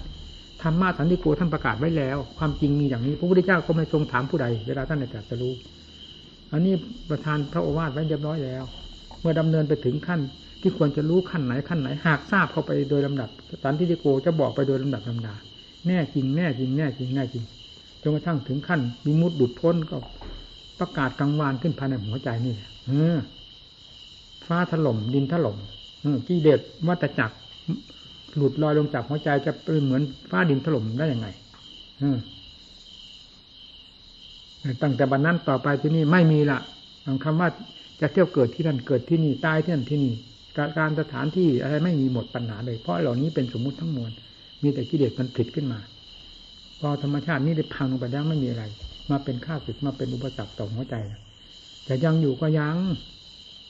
[0.62, 5.54] ธรรมะสันติโกท่านประกาศไว้แล้ว ความจริงมีอย่างนี้ พระพุทธเจ้าก็ไม่ทรงถามผู้ใด เวลาท่านในตรัสรู้
[6.52, 6.74] อันนี้
[7.10, 8.64] ประธานพระโอวาทไว้เรียบร้อยแล้ว
[9.22, 10.20] เมื่อดำเนินไปถึงขั้น
[10.62, 13.30] ที่ควรจะรู้ขั้นไหนขั้นไหน หากทราบเข้าไปโดยลำดับ
[13.64, 15.34] สันติโกจะบอกไปโดยลำดับลำดา
[15.88, 17.44] แน่จริงแน่จริงแน่จริงแน่จริง
[18.02, 19.98] จนกระทั่งถึงขั้นมีมุดดุดพ้นก็
[20.80, 22.54] ประกาศกลางวานขึ้นภายในหัวใจนี่
[22.88, 23.18] เออ
[24.52, 25.58] ฟ้าถล่มดินถล่ม
[26.28, 27.36] ที่เด็ดวัตจักร
[28.36, 31.28] หลุดลอยลงจากหัวใจจะเป็นเหมือนฟ้าดินถล่มได้ยังไง
[34.82, 36.60] ตั้งแต่บันนั้นต่อไปที่นี่ไม่มีละ
[37.24, 37.50] คำว่า
[38.02, 40.14] จะเที่ยวเกิดที่นั่นเกิดที่นี่ตายที่นั่นที่นี่
[40.78, 44.12] การสถานที่อะไรไม่มีหมดปัญหาเลย เพราะเหล่านี้เป็นสมมุติทั้งมวล
[44.64, 45.80] มีแต่กิเลสมันผิดขึ้นมา
[46.80, 48.64] พอธรรมชาตินี้ได้พังลงไปแล้วไม่มีอะไร
[49.12, 50.96] มาเป็นข้าศึกมาเป็นอุปสรรคต่อหัวใจ
[51.88, 52.78] จะยังอยู่ก็ยัง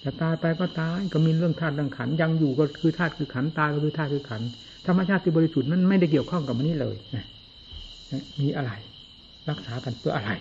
[0.03, 4.41] จะตายไปก็ตายก็มีเรื่องธาตุเรื่องขันยังอยู่ก็คือธาตุคือขันตายก็คือธาตุคือขัน
[4.85, 7.25] ธรรมชาติที่บริสุทธิ์นั้นไม่ได้เกี่ยวข้องกับมันนี้เลยนะ
[8.41, 8.71] มีอะไร
[9.49, 10.31] รักษากันเพื่ออะไร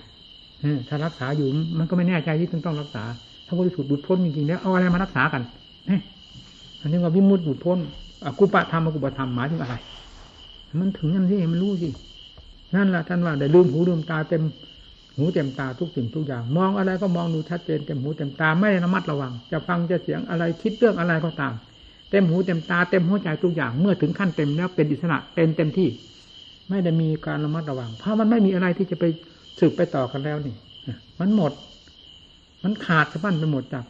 [0.88, 1.46] ถ้ารักษาอยู่
[1.78, 3.04] มันก็ไม่แน่ใจที่ต้องต้องรักษา
[3.46, 5.42] ถ้าบริสุทธิ์บุดพ้นจริงๆแล้วเอาอะไรมารักษากัน
[6.80, 7.78] อันนี้ว่าวิมุตติบุดพ้น
[8.38, 9.74] กุปะธรรมกุปะธรรมหมายถึงอะไร
[10.80, 11.88] มันถึงนั่นที่มันรู้สิ
[12.74, 14.42] นั่นแหละท่านว่าได้ลืมหูลืมตาเต็ม
[15.16, 21.54] หูเต็มตาทุกสิ่งทุกอย่าง มองอะไรก็มองดูชัดเจนเต็มหูเต็มตาไม่ระมัดระวัง จะฟังจะเสียงอะไรคิดเรื่องอะไรก็ตาม
[22.10, 25.88] เต็มหูเต็มตาเต็มหัวใจทุกอย่าง เมื่อถึงขั้นเต็มแล้วเป็นอิสระเป็นเต็มที่
[26.68, 29.04] ไม่ได้มีการระมัดระวัง เพราะมันไม่มีอะไรที่จะไป
[29.58, 30.54] สืบไปต่อกันแล้วนี่
[31.20, 31.52] มันหมด
[32.64, 33.84] มันขาดสะบั้นไปหมดจาก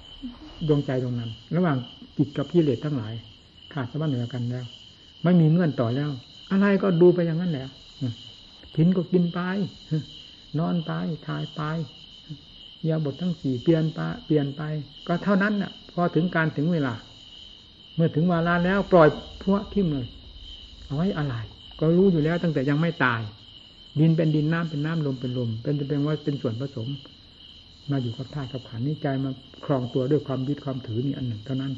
[0.68, 1.76] ดวงใจตรงนั้น ระหว่าง
[2.16, 3.12] จิตกับกิเลสทั้งหลาย
[3.74, 4.66] ขาดสะบั้นเหนือกันแล้ว
[5.24, 6.10] ไม่มีเงื่อนต่อแล้ว
[6.52, 7.68] อะไรก็ดูไปอย่างนั้นแหละ
[8.76, 9.38] กินก็กินไป
[10.58, 10.92] นอนไป
[11.26, 11.60] ถ่ายไป
[12.88, 14.62] ยาบททั้งสี่เปลี่ยนไปเปลี่ยนไป
[15.06, 16.94] ก็เท่านั้นน่ะ พอถึงการถึงเวลา
[17.94, 19.08] เมื่อถึงเวลาแล้วปล่อย
[19.44, 20.06] พวกทิ้มเลย
[20.86, 21.34] เอาไว้อะไร
[21.78, 23.20] ก็รู้อยู่แล้วตั้งแต่ยังไม่ตาย
[23.98, 26.88] ดินเป็นดินน้ำเป็นน้ำลมเป็นลม เป็นเป็นว่าเป็นส่วนผสม
[27.90, 29.30] มาอยู่กับธาตุกับขันนี้ใจมา
[29.64, 31.72] ครองตัวด้วยความยึดความถือนี่อันหนึ่งเท่านั้น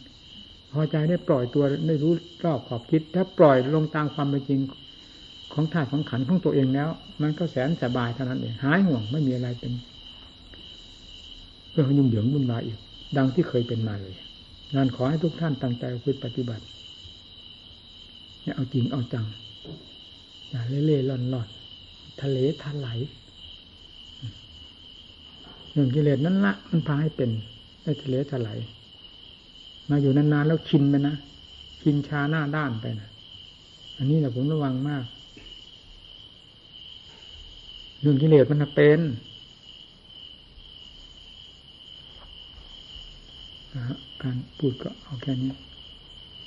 [0.73, 2.13] พอใจได้ปล่อยตัวได้รู้
[2.45, 4.61] รอบขอบคิด ถ้าปล่อยลงตามความเป็นจริง
[5.55, 6.89] ของธาตุของขันของตัวเองแล้ว
[7.23, 9.73] มันก็แสนสบายเท่านั้นเองหายห่วงไม่มีอะไรเป็น
[11.73, 12.79] เรื่องยุ่งเหยิงวุ่นวายอีก
[13.17, 14.15] ดังที่เคยเป็นมาเลย
[14.75, 16.65] งานขอให้ทุกท่านตั้งใจฝึกปฏิบัติ
[18.43, 19.27] เนี่ยเอาจริงเอาจัง
[20.51, 21.49] อย่าเล่เล่ล่อนลอน
[22.23, 22.99] ทะเลทลาย
[25.73, 27.31] เรื่องกิเลสนั้นละมันพาให้เป็น
[27.83, 28.59] ได้ทะเลทลาย
[29.91, 31.15] มาอยู่นานๆแล้วชินไปนะ
[31.83, 33.09] ชินชาหน้าด้านไปนะ
[33.97, 35.05] อันนี้แหละผมระวังมาก
[38.03, 39.01] เรื่องกิเลสมันเป็น
[44.23, 45.53] การพูดก็เอาแค่นี้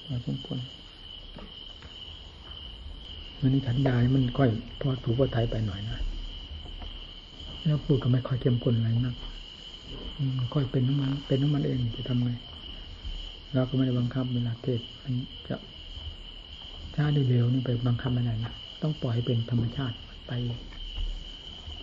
[0.06, 0.60] พอสมควร
[3.40, 4.50] วันนี้ฉันยายมันค่อย
[4.82, 6.00] พอถูกว่าไทยไปหน่อยนะ
[7.64, 9.16] แล้วพูดก็ไม่ค่อยเข้มข้นอะไรนัก
[10.54, 12.32] ค่อยเป็นน้ำมัน เป็นน้ำมันเองจะทำไง
[13.54, 15.14] เราก็ไม่ได้บังคับเวลาเทศมัน
[15.48, 15.56] จะ
[16.96, 19.96] ช้าหรือเร็วนี่ไปบังคับไม่ได้นะต้องปล่อยให้เป็นธรรมชาติ
[20.28, 20.32] ไป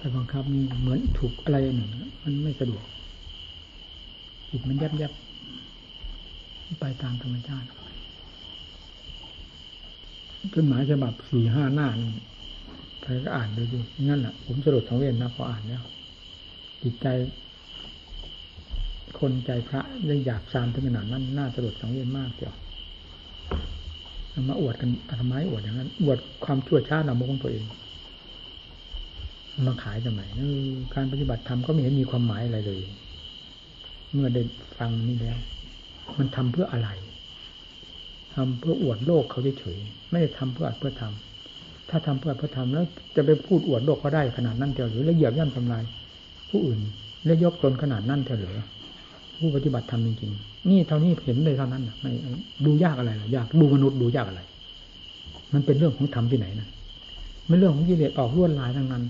[0.03, 1.91] ไปบังคับนี่เหมือนถูกอะไรหนึ่ง
[2.23, 2.85] มันไม่สะดวก
[4.51, 5.13] จิตมันยับยับ
[6.81, 7.67] ไปตามธรรมชาติ
[10.55, 11.89] จดหมายฉบับสี่ห้าหน้า
[13.03, 15.83] ใครก็อ่านดูดูงั้นแหละผมสรุปสังเวียนนะพออ่านแล้ว
[16.83, 17.07] จิตใจ
[19.19, 22.55] คนใจพระยังอยากซามถึงขนาดนั้นน่าสลดสังเวียนมากเดียว
[24.49, 24.91] มาอวดกัน
[25.21, 27.65] ทำไมอวดอย่างนั้น อวดความชั่วช้าหนามของตัวเอง
[29.67, 30.23] มาขายทำไม
[30.95, 32.81] การปฏิบัติธรรมก็ไม่เห็นมีความหมายอะไรเลย
[34.13, 34.43] เมื่อได้
[34.79, 35.39] ฟังนี่แล้ว
[36.19, 36.89] มันทำเพื่ออะไร
[38.35, 42.85] ทำเพื่ออวดโลกเขาเฉยๆไม่ได้ทำเพื่อเพื่อทำถ้าทำเพื่อเพื่อทำแล้ว
[43.17, 45.83] จะไปพูดอวดโลกเขาได้ขนาดนั้นเดียวหรือแล้วเหยียบย่ำทำลาย
[46.51, 46.81] ผู้อื่น
[47.25, 48.57] แล้วยกตนขนาดนั้นเถอะหรือ
[49.39, 52.11] ผู้ปฏิบัติธรรมจริงๆนี่เท่านี้เห็นเลยเท่านั้นไม่
[52.67, 54.43] ดูยากอะไรหรอยากดูมนุษย์ดูยากอะไร
[55.53, 56.69] มันเป็นเรื่องของธรรมที่ไหนนะ
[57.47, 59.05] ไม่เรื่องของกิเลสออกล้วนลายทั้งนั้น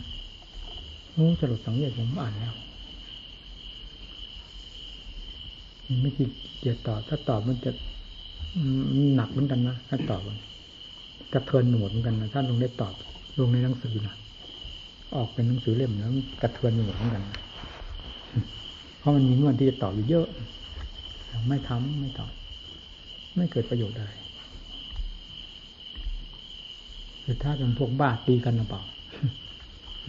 [1.12, 2.54] โอ้สรุปสังเกตผมอ่านแล้ว
[6.02, 6.28] ไม่คิด
[6.60, 7.70] เกียตอบ ถ้าตอบมันจะ
[9.14, 10.38] หนักเหมือนกันนะถ้าตอบมัน
[11.32, 12.94] กระเทือนหมดเหมือนกันนะถ้าลงได้ตอบ
[13.40, 14.14] ลงในหนังสือนะ
[15.16, 16.10] ออกเป็นหนังสือเล่มแล้ว
[16.42, 17.22] กระเทือนหมดเหมือนกัน
[18.98, 20.26] เพราะมันมีเงื่อนที่จะตอบอยู่เยอะ
[21.48, 22.32] ไม่ทำไม่ตอบ
[23.36, 24.12] ไม่เกิดประโยชน์อะไร
[27.22, 28.82] คือถ้าเป็นพวกบ้าตีกันหรือเปล่า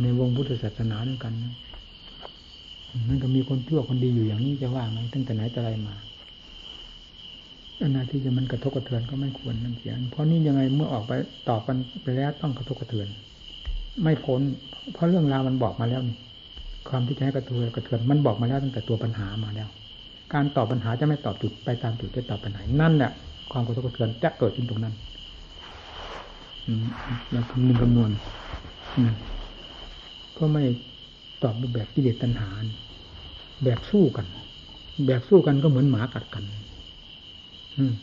[0.01, 1.33] ในวงพุทธศาสนาด้วยกัน
[3.07, 5.95] มันก็มีคนชั่วคนดีอยู่อย่างนี้จะว่าไงตั้งแต่ไหนแต่ไรมา
[7.81, 11.13] อันนาที่จะมันกระทบกระเทือนก็ไม่ควรนั่นเสียเพราะนี่ยังไงเมื่อออกไป
[11.49, 13.07] ตอบกันไปแล้วต้องกระทบกระเทือน
[14.03, 14.41] ไม่พ้น
[14.93, 16.17] เพราะเรื่องราวมันบอกมาแล้วนี่
[16.89, 19.69] ความที่จะให้กระเทือนกระเทือนมันบอกมาแล้วตั้งแต่ตัวปัญหามาแล้ว
[20.33, 23.11] การตอบปัญหาจะไม่ตอบจุดไปตามจุดจะตอบปัญหานั่นแหละ
[23.51, 24.93] ความกระทบกระเทือนจะเกิดขึ้นตรงนั้น
[26.67, 26.85] อืม
[27.31, 28.11] เราคำนึงคำนวณ
[28.97, 29.11] อืม
[30.37, 30.63] ก็ไม่
[31.43, 32.49] ตอบแบบกิเลสตัณหา
[33.63, 34.25] แบบสู้กัน
[35.05, 36.43] แบบสู้กันก็เหมือนหมากัดกัน
[37.77, 37.93] อืม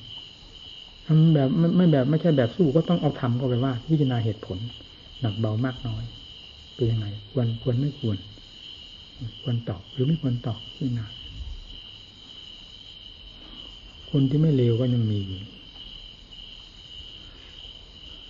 [1.06, 4.58] ทำแบบไม่ไม่แบบไม่ใช่แบบสู้ก็ต้องเอาทำก็ไปว่าพิจารณาเหตุผล
[5.20, 6.04] หนักเบามากน้อย
[6.74, 8.16] เป็นยังไงควรควรไม่ควร
[9.42, 11.06] ควรตอบหรือไม่ควรตอบพิจารณา
[14.10, 15.40] คนที่ไม่เลวก็ยังมีอยู่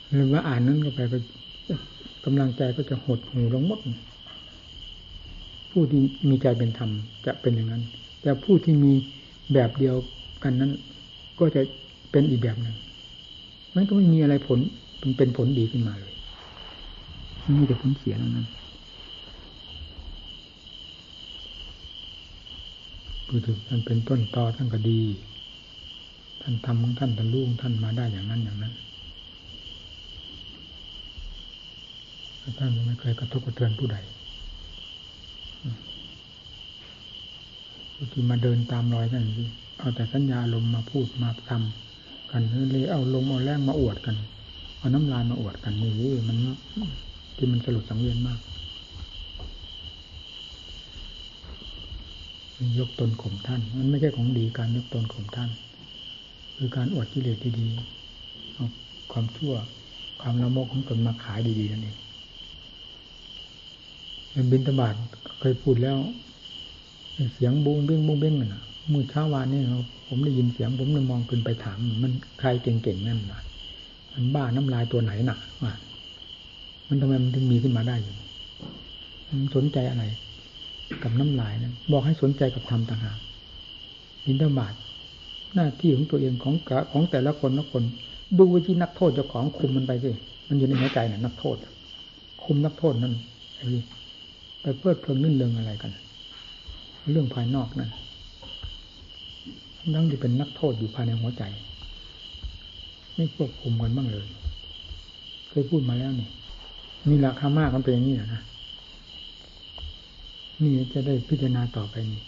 [0.09, 1.19] หรือว่าอ่านนั้นก็ไปก็
[2.25, 3.81] กำลังใจก็จะหดหูลงหมด
[5.71, 6.91] ผู้ที่มีใจเป็นธรรม
[7.27, 7.83] จะเป็นอย่างนั้น
[8.23, 8.93] แต่ผู้ที่มี
[9.53, 9.97] แบบเดียว
[10.43, 10.73] กันนั้น
[11.39, 11.61] ก็จะ
[12.11, 12.77] เป็นอีกแบบหนึ่ง
[13.75, 14.59] มันก็ไม่มีอะไรผล
[15.03, 16.15] มันเป็นผลดีขึ้นมาเลย
[17.59, 18.49] มีแต่ผลเสียนั้น
[23.27, 25.01] ผู้ถึงท่านเป็นต้นตอท่านก็ดี
[26.41, 28.73] ท่านทำของท่านท่านรู้ของท่านมาได้อย่างนั้นอย่างนั้น
[32.59, 33.97] ท่านไม่เคยกระทบกระเทือนผู้ใด
[37.95, 39.27] ผู้ที่มาเดินตามรอยนั่น
[39.79, 44.17] เอาแต่สัญญาลมมาพูดมาทำกันเลยเอาลมเอาแรงมาอวดกัน
[44.79, 45.93] เอาน้ำลายมาอวดกันนี่
[46.29, 46.37] มัน
[47.37, 48.41] ที่มันสลดสังเวียนมาก
[52.79, 55.51] ยกตนข่มท่าน มันไม่ใช่ของดีการยกตนข่มท่าน
[56.57, 58.67] คือการอวดกิเลสดีๆเอา
[59.13, 59.55] ความชั่ว
[60.21, 61.97] ความละโมกของตนมาขายดีๆนั่นเอง
[64.53, 64.95] บินตบาท
[65.41, 65.97] เคยพูดแล้ว
[67.35, 69.61] เสียงบุ้งเบ้งบุ้งเบ้งน่ะเมื่อเช้าวานนี่
[70.09, 73.41] ผมได้ยินเสียง ผมเลยมองขึ้นไปถาม มันใครเก่งๆนั่นนะ
[74.13, 75.73] มันบ้าน้ำลายตัวไหนหนักว่า
[76.89, 78.15] มันทำไมมันถึงมีขึ้นมาได้อยู่
[79.41, 80.05] มันสนใจอะไร
[81.03, 83.19] กับน้ำลายนะบอกให้สนใจกับธรรมต่างหาก
[84.27, 84.75] บินทบาท
[85.55, 86.55] หน้าที่ของตัวเองของ
[86.93, 87.83] ของแต่ละคนละคน
[88.39, 90.11] ดูวิธีนักโทษเจ้าของคุมมันไปสิ
[90.49, 91.57] มันอยู่ในหัวใจน่ะนักโทษ
[92.45, 93.15] คุมนักโทษนั่น
[93.57, 93.67] ไอ้
[94.61, 95.93] ไปเพิดเพลินนื่นเริงอะไรกัน
[97.13, 97.91] เรื่องภายนอกนั่น
[99.95, 101.43] นั่งที่เป็นนักโทษอยู่ภายในหัวใจ
[103.15, 104.27] ไม่ควบคุมกันบ้างเลย
[105.49, 106.29] เคยพูดมาแล้วนี่
[107.09, 108.43] นี่ราคามากมันเป็นอย่างนี้นะ
[110.63, 112.23] นี่จะได้พิจารณาต่อไปนี่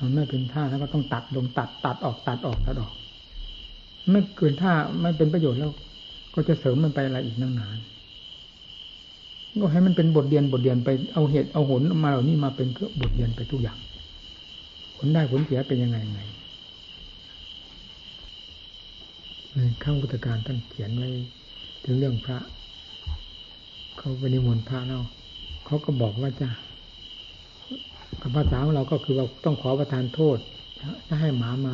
[0.00, 2.92] มันไม่เป็นท่าแล้วก็ต้องตัดลงตัด ตัดออกตัดออกตัดออก
[4.10, 5.72] ไม่เกินท่าไม่เป็นประโยชน์แล้ว
[6.34, 7.78] ก็จะเสริมมันไปอะไรอีกนาน
[9.62, 13.78] ก็ให้มันเป็นบทเรียนบทเรียนไปเอาเหตุเอาผลมาเหล่านี้มาเป็นเครื่อบทเรียนไปทุกอย่าง
[14.96, 16.20] ผลได้ผลเสียเป็นยังไงไง
[19.52, 21.08] ในข้างพุทธการท่านเขียนไว้
[21.84, 22.38] ถึงเรื่องพระ
[23.98, 25.04] เขาไปนิมนต์พระเนาะ
[25.66, 26.48] เขาก็บอกว่าจะ
[28.20, 30.38] กับภาษาของเราก็คือว่าต้องขอประทานโทษ
[31.06, 31.72] ถ้าให้หมามา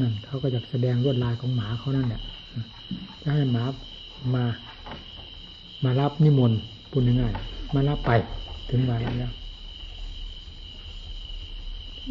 [0.00, 2.22] นั่นเขาก็จะแสดงลวดลายของหมาเขานั่นแหละ
[3.22, 3.64] จะให้หมา
[4.34, 4.44] มา
[5.84, 6.58] มารับนิมนต์
[6.90, 8.12] พูดง่ายๆมารับไป
[8.70, 9.32] ถึงมาแล้ว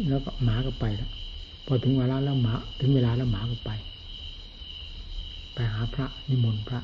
[0.08, 1.10] แล้วก็หมาก็ไปแล้ว
[1.66, 3.70] พอถึงเวลาแล้วหมา ถึงเวลาแล้วหมาก็ไป
[5.54, 6.80] ไปหาพระนิมนต์พระ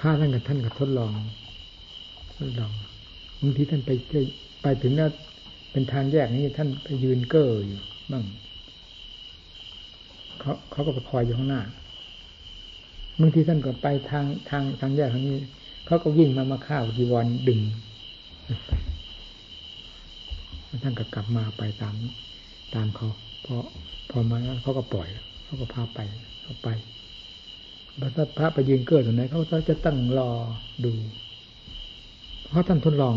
[0.00, 1.12] พระท่านกับท่านกับทดลอง
[2.38, 2.72] ทดลอง
[3.40, 3.90] บางทีท่านไป
[4.62, 5.10] ไปถึงแล้ว
[5.72, 7.78] เป็นทางแยกนี้ท่านไปยืนเก้ออยู่
[8.12, 8.24] บ้าง
[10.40, 11.62] เขาเขาก็ไปคอยอยู่ข้างหน้า
[13.20, 15.38] บางทีท่านก็ไปทางทางทางแยกทางนี้
[15.86, 17.60] เขาก็วิ่งมามาข้าวจีวรดึง
[20.82, 21.94] ท่านก็กลับมาไปตาม
[22.74, 23.08] ตามเขา
[23.44, 23.56] พอ
[24.10, 25.08] พอมาเขาก็ปล่อย
[25.44, 26.00] เขาก็พาไป
[26.42, 26.68] เขาไป
[28.00, 30.30] พระพระไปยืนเกิดตรงไหนเขาจะตั้งรอ
[30.84, 30.92] ดู
[32.48, 33.16] เพราะท่านทดลอง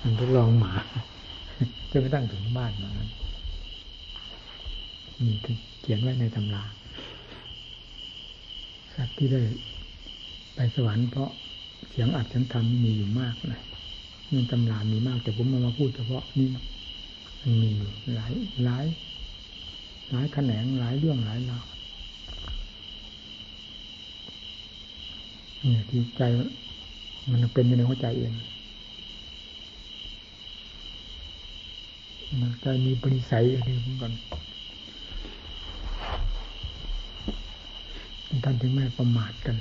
[0.00, 0.72] ท่านทดลองหมา
[1.90, 3.10] จนกระทั่งถึงบ้านมานั้น
[5.20, 5.34] นี่
[5.80, 6.64] เขียนไว้ในตำรา
[8.96, 9.42] สัตว์ที่ได้
[10.54, 11.30] ไปสวรรค์เพราะ
[11.90, 13.62] เสียงอัดเสียงทำมีอยู่มากเลย
[14.32, 17.70] มีตำรามีมาก แต่ผมมามาพูดเฉพาะนี่มันมี
[18.14, 18.32] หลาย
[18.64, 18.84] หลาย
[20.10, 21.64] หลายแขนงหลายเรื่องหลายราว
[25.60, 26.22] เนี่ยที่ใจ
[27.30, 28.32] มันเป็นอยู่ในหัวใจเอง
[32.40, 34.12] มันใจมีปริสัยอะไรเหมือนกัน
[38.44, 39.56] ท่านถึงไม่ประมาทกัน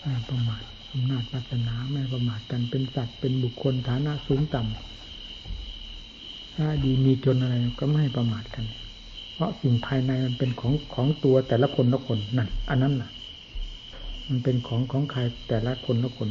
[0.00, 8.64] ไม่ประมาทอำนาจศาสนาไม่ประมาทกันเป็นสัตว์เป็นบุคคลฐานะสูงต่ำถ้าดีมีจนอะไรก็ไม่ประมาทกัน
[9.34, 13.10] เพราะสิ่งภายในมันเป็นของของตัวแต่ละคนละคนนั่นอันนั้นน่ะ
[14.28, 16.28] มันเป็นของของใครแต่ละคนละคน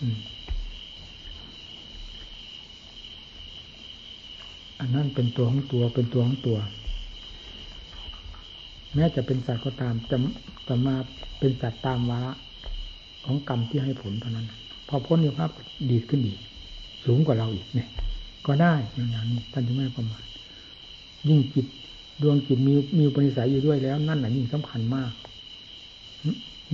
[0.00, 0.16] อืม
[4.84, 6.58] อันนั้นเป็นตัวของตัวเป็นตัวของตัว
[8.94, 10.16] แม้จะเป็นสัตว์ก็ตามจะ
[10.68, 10.94] จะมา
[11.38, 12.32] เป็นสัตว์ตามวาระ
[13.24, 14.46] ของกรรมที่ให้ผลเท่านั้น
[14.88, 15.50] พอพ้นอยู่ภาพ
[15.90, 16.38] ดีขึ้นอีก
[17.04, 17.88] สูงกว่าเราอีกเนี่ย
[18.46, 20.24] ก็ได้อย่างนี้ท่านจึงไม่ประมาท
[21.28, 21.66] ยิ่งจิต
[22.22, 25.12] ดวงจิตมีมีปณิสัยอยู่ด้วยแล้ว นั่นแหละยิ่งสำคัญมาก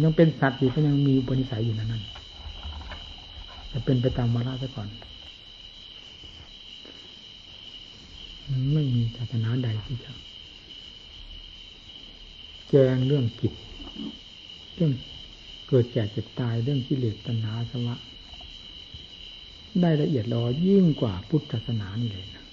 [0.03, 2.03] ยังเป็นสัตว์อยู่ก็ยังมีปณิสัยอยู่นั่นนั่น
[3.73, 4.89] จะเป็นไปตามวาระซะก่อน
[8.73, 10.11] ไม่มีศาสนาใดที่จะ
[12.69, 13.53] แจงเรื่องจิต
[14.75, 14.93] เรื่อง
[15.69, 17.97] เกิดแก่เจ็บตายเรื่องกิเลสตัณหาสวะ
[19.81, 22.45] ได้ละเอียดรอยิ่งกว่าพุทธศาสนานี่เลยนะ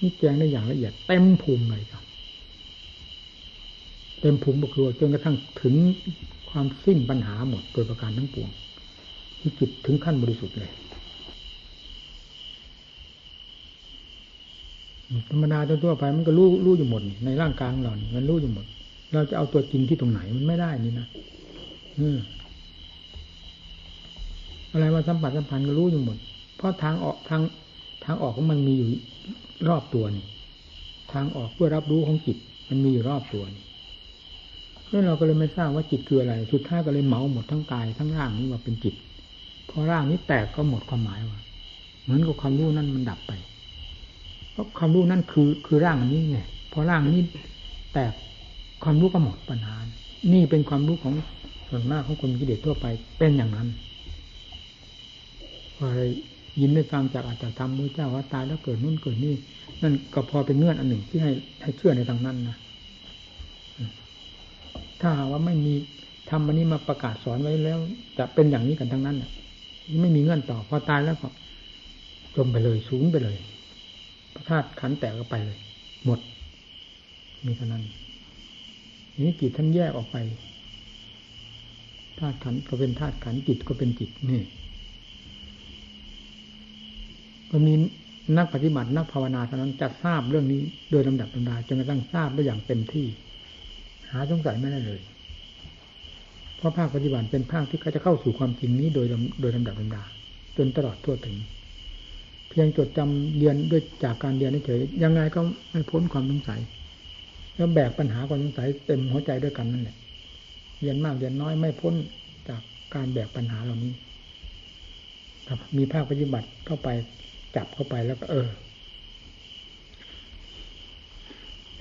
[0.00, 2.04] นี่แจงได้อย่างละเอียดเต็มภูมิเลยครับ
[4.20, 5.74] เต็มภูมิบุคคลจนกระทั่งถึง
[6.50, 8.50] ความสิ้นปัญหาหมดโดยประการทั้งปวง
[9.40, 10.70] ที่จิตถึงขั้นบริสุทธิ์เลย
[15.30, 18.66] ธรรมดาทั่วไปมันก็รู้รู้อยู่หมด ในร่างกายของเรานี่มันรู้อยู่หมด
[19.12, 21.06] เราจะเอาตัวจริงที่ตรงไหนมันไม่ได้นี่นะ
[21.98, 22.18] อืม
[24.72, 26.16] อะไรมาสัมผัสสัมพันธ์ก็รู้อยู่หมด
[26.56, 27.42] เพราะทางออกทาง
[28.04, 28.88] ทางออกของมันมีอยู่
[29.68, 30.24] รอบตัวนี่
[31.12, 32.36] ทางออกเพื่อรับรู้ของจิต
[32.68, 33.64] มันมีอยู่รอบตัวนี่
[34.88, 38.94] แล้วเราก็เลยไม่ทราบว่าจิตคืออะไร สุดท้ายก็เลยเหมาหมดทั้งกายทั้งร่างนี้ว่าเป็นจิต
[39.70, 41.40] พอร่างนี้แตกก็หมดความหมายว่า
[42.02, 43.32] เหมือนกับความรู้นั่นมันดับไป
[44.60, 46.38] ราะความรู้นั่นคือคือร่างนนี้ไง
[46.72, 47.22] พอร่างนี้
[47.92, 48.12] แตก
[48.84, 49.76] ความรู้ก็หมดปัญหา
[50.32, 51.14] นี่เป็นความรู้ของ
[51.68, 52.86] ส่วนมากของคนกิเลสทั่วไป
[53.18, 53.68] เป็นอย่างนั้น
[55.78, 56.02] อะไร
[56.60, 59.34] ยินได้ฟังจากอาจารย์ธรรมมือเจ้าว่าตายแล้วเกิดนู่นเกิดนี่
[59.82, 61.32] นั่นก็พอเป็นเงื่อนอันหนึ่งที่ให้
[61.62, 62.56] ให้เชื่อในทางนั้นนะ
[65.00, 65.74] ถ้าหาว่าไม่มี
[66.30, 67.78] ทำอันนี้มาประกาศสอนไว้แล้ว
[68.18, 69.16] จะเป็นอย่างนี้กันทั้งนั้น
[70.02, 71.28] ไม่มีเงื่อนต่อ พอตายแล้วก็
[72.36, 73.36] จมไปเลยสูงไปเลย
[74.48, 75.58] ธาตุขันแตกก็ไปเลย
[76.04, 76.18] หมด
[77.46, 77.82] มีเท่านั้น
[79.20, 80.16] นี้จิตท่านแยกออกไป
[82.18, 84.42] ธาตุขันก็เป็นธาตุขันจิตก็เป็นจิตนี่
[87.50, 87.72] ก็มี
[88.36, 90.60] นักปฏิบัตินักภาวนาเท่านั้นจะทราบเรื่องนี้
[90.90, 93.06] โดยลำดับลำดาจนกระทั่งทราบได้อย่างเต็มที่
[94.10, 95.00] หาสงสัยไม่ได้เลย
[96.56, 99.06] เพราะภาคปฏิบัติเป็นภาคที่เขาจะเข้าสู่ความจริงนี้โดย
[99.40, 100.04] โดยลำดับลำดา
[100.56, 101.36] จนตลอดทั่วถึง
[102.50, 105.40] เพียงจดจำเรียนด้วยจากการเรียนเฉยยังไงก็
[105.70, 106.60] ไม่พ้นความสงสัย
[107.56, 109.96] แล้วแบกปัญหาความสงสัยเต็มหัวใจด้วยกันนั่นแหละ
[110.80, 111.94] เรียนมากเรียนน้อยไม่พ้น
[112.48, 112.60] จาก
[112.94, 113.92] การแบกปัญหาเหล่านี้
[115.76, 116.88] มีภาคปฏิบัติเข้าไป
[117.56, 118.48] จับเข้าไปแล้วก็ เออ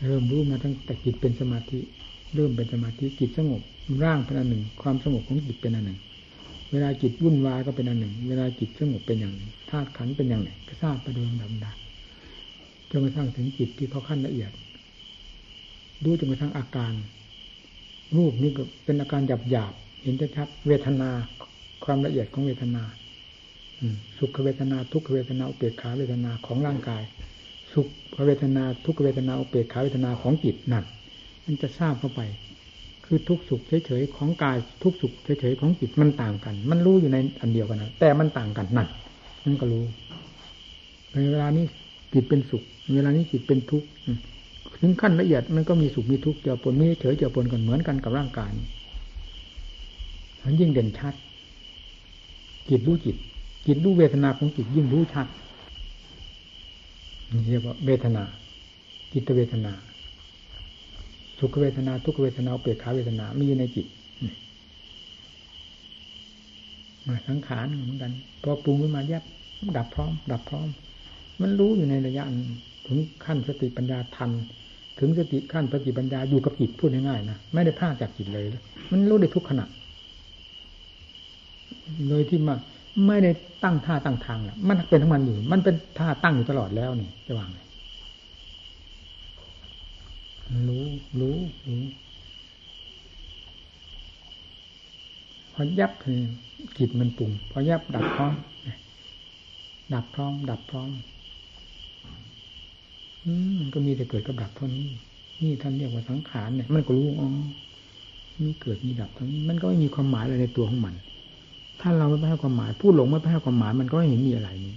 [0.05, 1.80] เริ่มรู้มาตั้งแต่จิตเป็นสมาธิ
[2.36, 3.61] เริ่มเป็นสมาธิจิตสงบ
[4.03, 5.99] ร่างเป็นอันหนึ่ง ความสงบของจิตเป็นอันหนึ่ง
[6.72, 11.76] เวลาจิตวุ่นวายก็เป็นอันหนึ่ง เวลาจิตสงบเป็นอย่างหนึ่งธาตุขันเป็นอย่างหนึ่งก็ทราบไปโดยลำดับ
[12.89, 14.51] จนกระทั่งถึงจิตที่เขาขั้นละเอียด
[16.03, 16.93] ดูจนกระทั่งอาการ
[18.17, 21.09] รูปนี่ก็เป็นอาการหยาบหยาบเห็นชัดเวทนา
[21.86, 22.84] ความละเอียดของเวทนา
[24.17, 27.03] สุขเวทนาทุกขเวทนาอุเบกขาเวทนาของร่างกาย
[27.74, 27.88] สุข
[28.26, 30.86] เวทนาทุกขเวทนาอุเบกขาเวทนาของจิตนั่น
[31.45, 32.22] มันจะทราบเข้าไป
[33.12, 38.88] คือทุกสุขเฉยๆของกายทุกสุขเฉยๆของจิตมันต่างกัน มันรู้อยู่ในอันเดียวกันนะแต่มันต่างกันนั่น
[39.45, 39.84] นั่นก็รู้
[41.12, 41.66] ในเวลานี้
[42.14, 42.64] จิตเป็นสุข
[42.95, 43.88] เวลานี้จิตเป็นทุกข์
[44.82, 48.51] ถึงขั้นละเอียดมันก็มีสุขมีทุกข์เจียวปนมีเฉยเจียวปนกันเหมือนกันกับร่างกาย
[50.43, 51.14] มันยิ่งเด่นชัด
[52.70, 53.16] จิตรู้จิต
[53.68, 55.28] จิตรู้เวทนาของจิตยิ่งรู้ชัด
[57.32, 58.24] นี่เรียกว่าเวทนา
[59.14, 59.74] จิตเวทนา
[61.40, 63.88] สุขเวทนาทุกเวทนาเปรียขาเวทนามีอยู่ในจิต
[67.08, 68.12] มาสังขารเหมือนกัน
[68.44, 69.24] พอปรุงขึ้นมาแยบ
[69.78, 70.68] ดับพร้อม ดับพร้อม
[71.42, 72.24] มันรู้อยู่ในระยะ
[72.88, 74.32] ถึงขั้นสติปัญญาทัน
[75.00, 78.46] ถึงสติขั้นสติปัญญาอยู่กับจิตพูดง่ายๆนะไม่ได้พลาดจากจิตเลย
[78.92, 79.66] มันรู้ได้ทุกขณะ
[82.08, 82.56] เลยที่มา
[83.08, 83.32] ไม่ได้
[83.64, 87.60] ตั้งท่าตั้งทางแหละมันเป็นทั้งมันอยู่ มันเป็นท่าตั้งอยู่ตลอดแล้วนี่จะวางไง
[90.68, 90.86] รู้
[91.20, 91.38] รู้
[91.68, 91.84] รู้
[95.54, 96.20] พอยับคือ
[96.78, 98.34] จิตมันปุ่งพอยับดับพร้อม
[99.93, 100.89] ดับพร้อม ดับพร้อม
[103.26, 104.88] อืมก็มีแต่เกิดกับดับเท่านี้
[105.41, 107.30] นี่ท่านเรียกว่าสังขารเนี่ย มันก็รู้อ๋อ
[108.41, 110.95] มีเกิดมีดับเท่านี้ มันก็ไม่มีความหมายอะไรในตัวของมัน
[111.82, 114.76] ถ้าเราไม่ให้ความหมายผู้หลงไม่ให้ความหมายมันก็ไม่เห็นมีอะไรนี่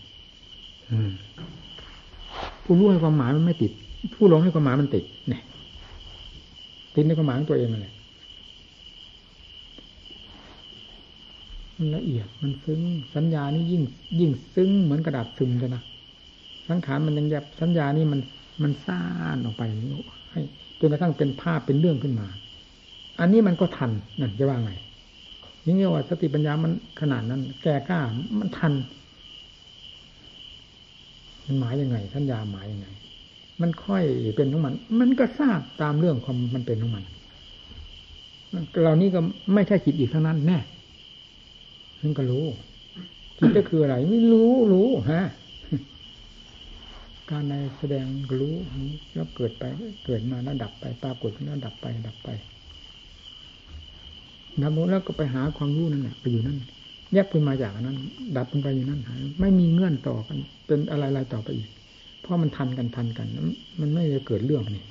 [2.65, 3.73] ผู้รู้ให้ความหมายมันไม่ติด
[4.15, 5.43] ผู้หลงให้ความหมายมันติดเนี่ย
[6.95, 7.95] ติดในความหมายของตัวเองนั่นแหละ
[11.77, 12.81] มันละเอียดมันซึ้ง
[13.15, 13.83] สัญญานี่ยิ่ง
[14.21, 15.83] ยิ่งซึ้งเหมือนกระดาษซึมเลยนะ
[16.69, 18.21] สังขารมันยังแยบสัญญานี่มัน
[18.63, 19.01] มันซ่า
[19.35, 19.63] นออกไป
[20.31, 20.41] ให้
[20.81, 22.29] จนกระทั่งเป็นภาพเป็นเรื่องขึ้นมา
[23.21, 23.91] อันนี้มันก็ทัน
[24.21, 24.73] นั่นจะว่าไง
[25.65, 28.01] นี่เรียกว่าสติปัญญามันขนาดนั้น แก่กล้า
[28.39, 28.73] มันทัน
[31.47, 32.89] มันหมายยังไงสัญญาหมายยังไง
[33.63, 34.05] มันค่อย
[34.37, 37.05] เป็นของมัน มันก็ทราบตามเรื่องความมันเป็นของมัน
[38.81, 39.21] เหล่านี้ก็
[39.55, 40.59] ไม่ใช่จิตอีกเท่านั้นแน่
[42.03, 42.47] มันก็รู้
[43.39, 45.23] จิตก็คืออะไร ไม่รู้รู้ฮะ
[47.31, 48.07] การในแสดง
[48.41, 48.55] รู้
[49.15, 49.65] แล้วเกิดไป
[50.05, 52.29] เกิดมาแล้วดับไปปรากฏแล้วดับไป ดับไป
[54.63, 56.59] ดับแล้วก็ไปหาความรู้นั่นแหละไปอยู่นั่น
[57.13, 57.99] แยกไปมาจากนั้น
[58.37, 61.69] ดับไปอยู่นั่นหายไม่มีเงื่อนต่อกัน เป็นอะไรๆต่อไปอีก
[62.23, 63.29] เพราะมันทันกันทันกัน
[63.81, 64.85] มันไม่ได้เกิดเรื่องนี่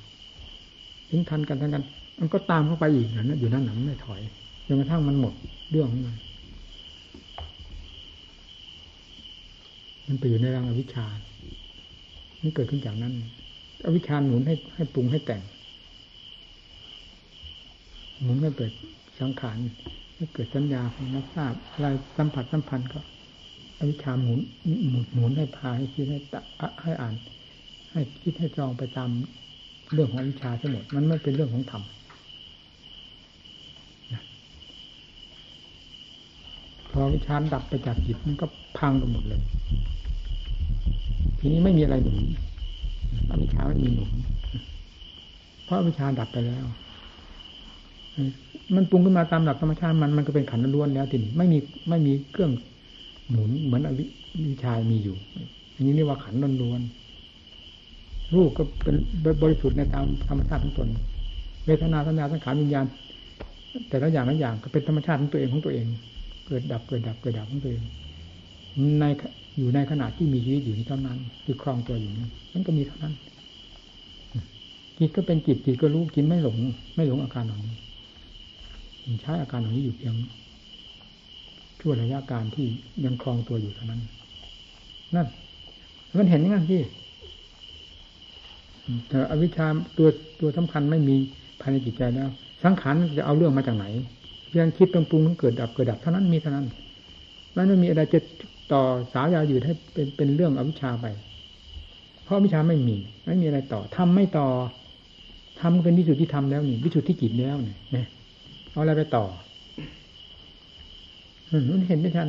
[1.10, 1.82] ถึงทันกันทันกัน
[2.20, 4.20] มันก็ตามเข้าไปอีกนะอยู่นั่นหนังไม่ถอย
[4.66, 5.34] จนกระทั่งมันหมด
[5.70, 6.16] เรื่องของมัน
[10.06, 11.06] มันไปอยู่ในรังอวิชชา
[12.40, 13.12] มันเกิดขึ้นจากนั้น
[13.84, 15.42] อวิชชาหนุนให้ให้ปรุงให้แต่ง
[18.22, 18.72] หมุนให้เกิด
[19.20, 19.58] สังขาร
[20.16, 23.00] ให้เกิดสัญญาของนักทราบอะไรสัมผัสสัมพันธ์ก็
[23.90, 24.40] วิชาหมุน
[24.88, 26.18] หมุนหมุนให้พาให้คิดให้
[26.82, 27.14] ให้อ่าน
[27.92, 29.10] ให้คิดให้จองไปตาม
[29.92, 31.82] เรื่องของวิชาทั้งหมดมันไม่เป็นเรื่องของธรรม
[36.90, 38.46] พอวิชาดับไปจากจิตมันก็
[38.78, 39.40] พังไปหมดเลย
[41.38, 42.18] ทีนี้ไม่มีอะไรหนุน
[43.30, 44.10] อวิชาไม่มีหนุน
[45.64, 46.64] เพราะวิชาดับไปแล้ว
[48.74, 51.58] มันปรุงขึ้นมาตามหลักธรรมชาติมันมันก็เป็นขันล้วนแล้วทีนี้ไม่มี
[51.88, 52.50] ไม่มีเครื่อง
[53.32, 54.04] หมุนเหมือนอวิ
[54.64, 55.16] ชายมีอยู่
[55.74, 56.82] อันนี้เรียกว่าขันล้วน
[58.34, 58.94] รูปก็เป็น
[59.42, 60.88] บริสุทธิ์ในตามธรรมชาติทั้งตน
[61.66, 62.86] เวทนาสัญญาสังขารวิญญาณ
[63.88, 65.86] แต่ละอย่างละอย่างก็เป็นธรรมชาติของตัวเองของตัวเอง
[66.46, 67.82] เกิดดับเกิดดับเกิดดับของตัวเอง
[69.00, 69.04] ใน
[69.58, 73.14] อยู่ในขณะที่มีชีวิตอยู่นี้เท่านั้นคือครองตัวอยู่นี้มันก็มีเท่านั้น
[74.98, 76.56] จิตก็เป็นจิตจิตก็รู้จิตไม่หลง
[76.96, 77.74] ไม่หลงอาการเหล่านี้
[79.20, 80.14] ใช้อาการเหล่านี้อยู่เพียง
[81.82, 82.66] ชั่วระยะการที่
[83.04, 84.00] ยังครองตัวอยู่เท่านั้น
[85.14, 85.26] นั่น
[86.18, 86.82] มันเห็นย่างนั้นที่
[89.08, 89.66] แต่อวิชชา
[89.98, 90.08] ตัว
[90.40, 91.16] ตัวสำคัญไม่มี
[91.60, 92.28] ภายในจิตใจแล้ว
[92.64, 93.86] สังขารจะเอาเรื่องมาจากไหน
[94.48, 96.66] เพียงคิดปรุงปรุงเกิดดับเกิดดับเท่านั้นมีเท่านั้น
[97.56, 98.18] มันไม่มีอะไรจะ
[98.72, 101.06] ต่อสาวยาวอยู่ให้เป็นเป็นเรื่องอวิชชาไป
[102.24, 104.48] เพราะวิชาไม่มี ไม่มีอะไรต่อทำไม่ต่อ
[105.60, 108.06] ทำเป็นวิสุทธิธรรมแล้วนี่วิสุทธิจิตแล้วเนี่ย
[108.72, 109.24] เอาอะไรไปต่อ
[111.72, 112.26] มันเห็นได้ชัด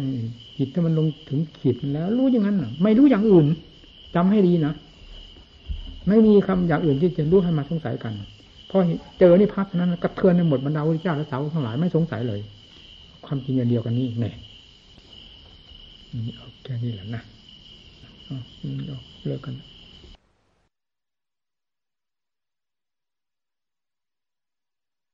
[0.57, 3.45] จิตถ้ามันลงถึงขีดแล้ว รู้อย่างนั้นไม่รู้อย่างอื่น
[4.15, 4.73] จำให้ดีนะ
[6.07, 8.13] ไม่มีคำอย่างอื่นที่จะรู้ให้มาสงสัยกัน
[8.69, 8.77] พอ
[9.19, 12.39] เจอนี่พักนั้นกระเทือนในหมดบรรดาวิจาและสาวทั้งหลายไม่สงสัยเลย
[13.25, 14.31] ความจริงอย่างเดียวกันนี่แน่
[16.25, 17.23] นี่เอาแค่นี้แหละนะ
[19.25, 19.53] เลิกกัน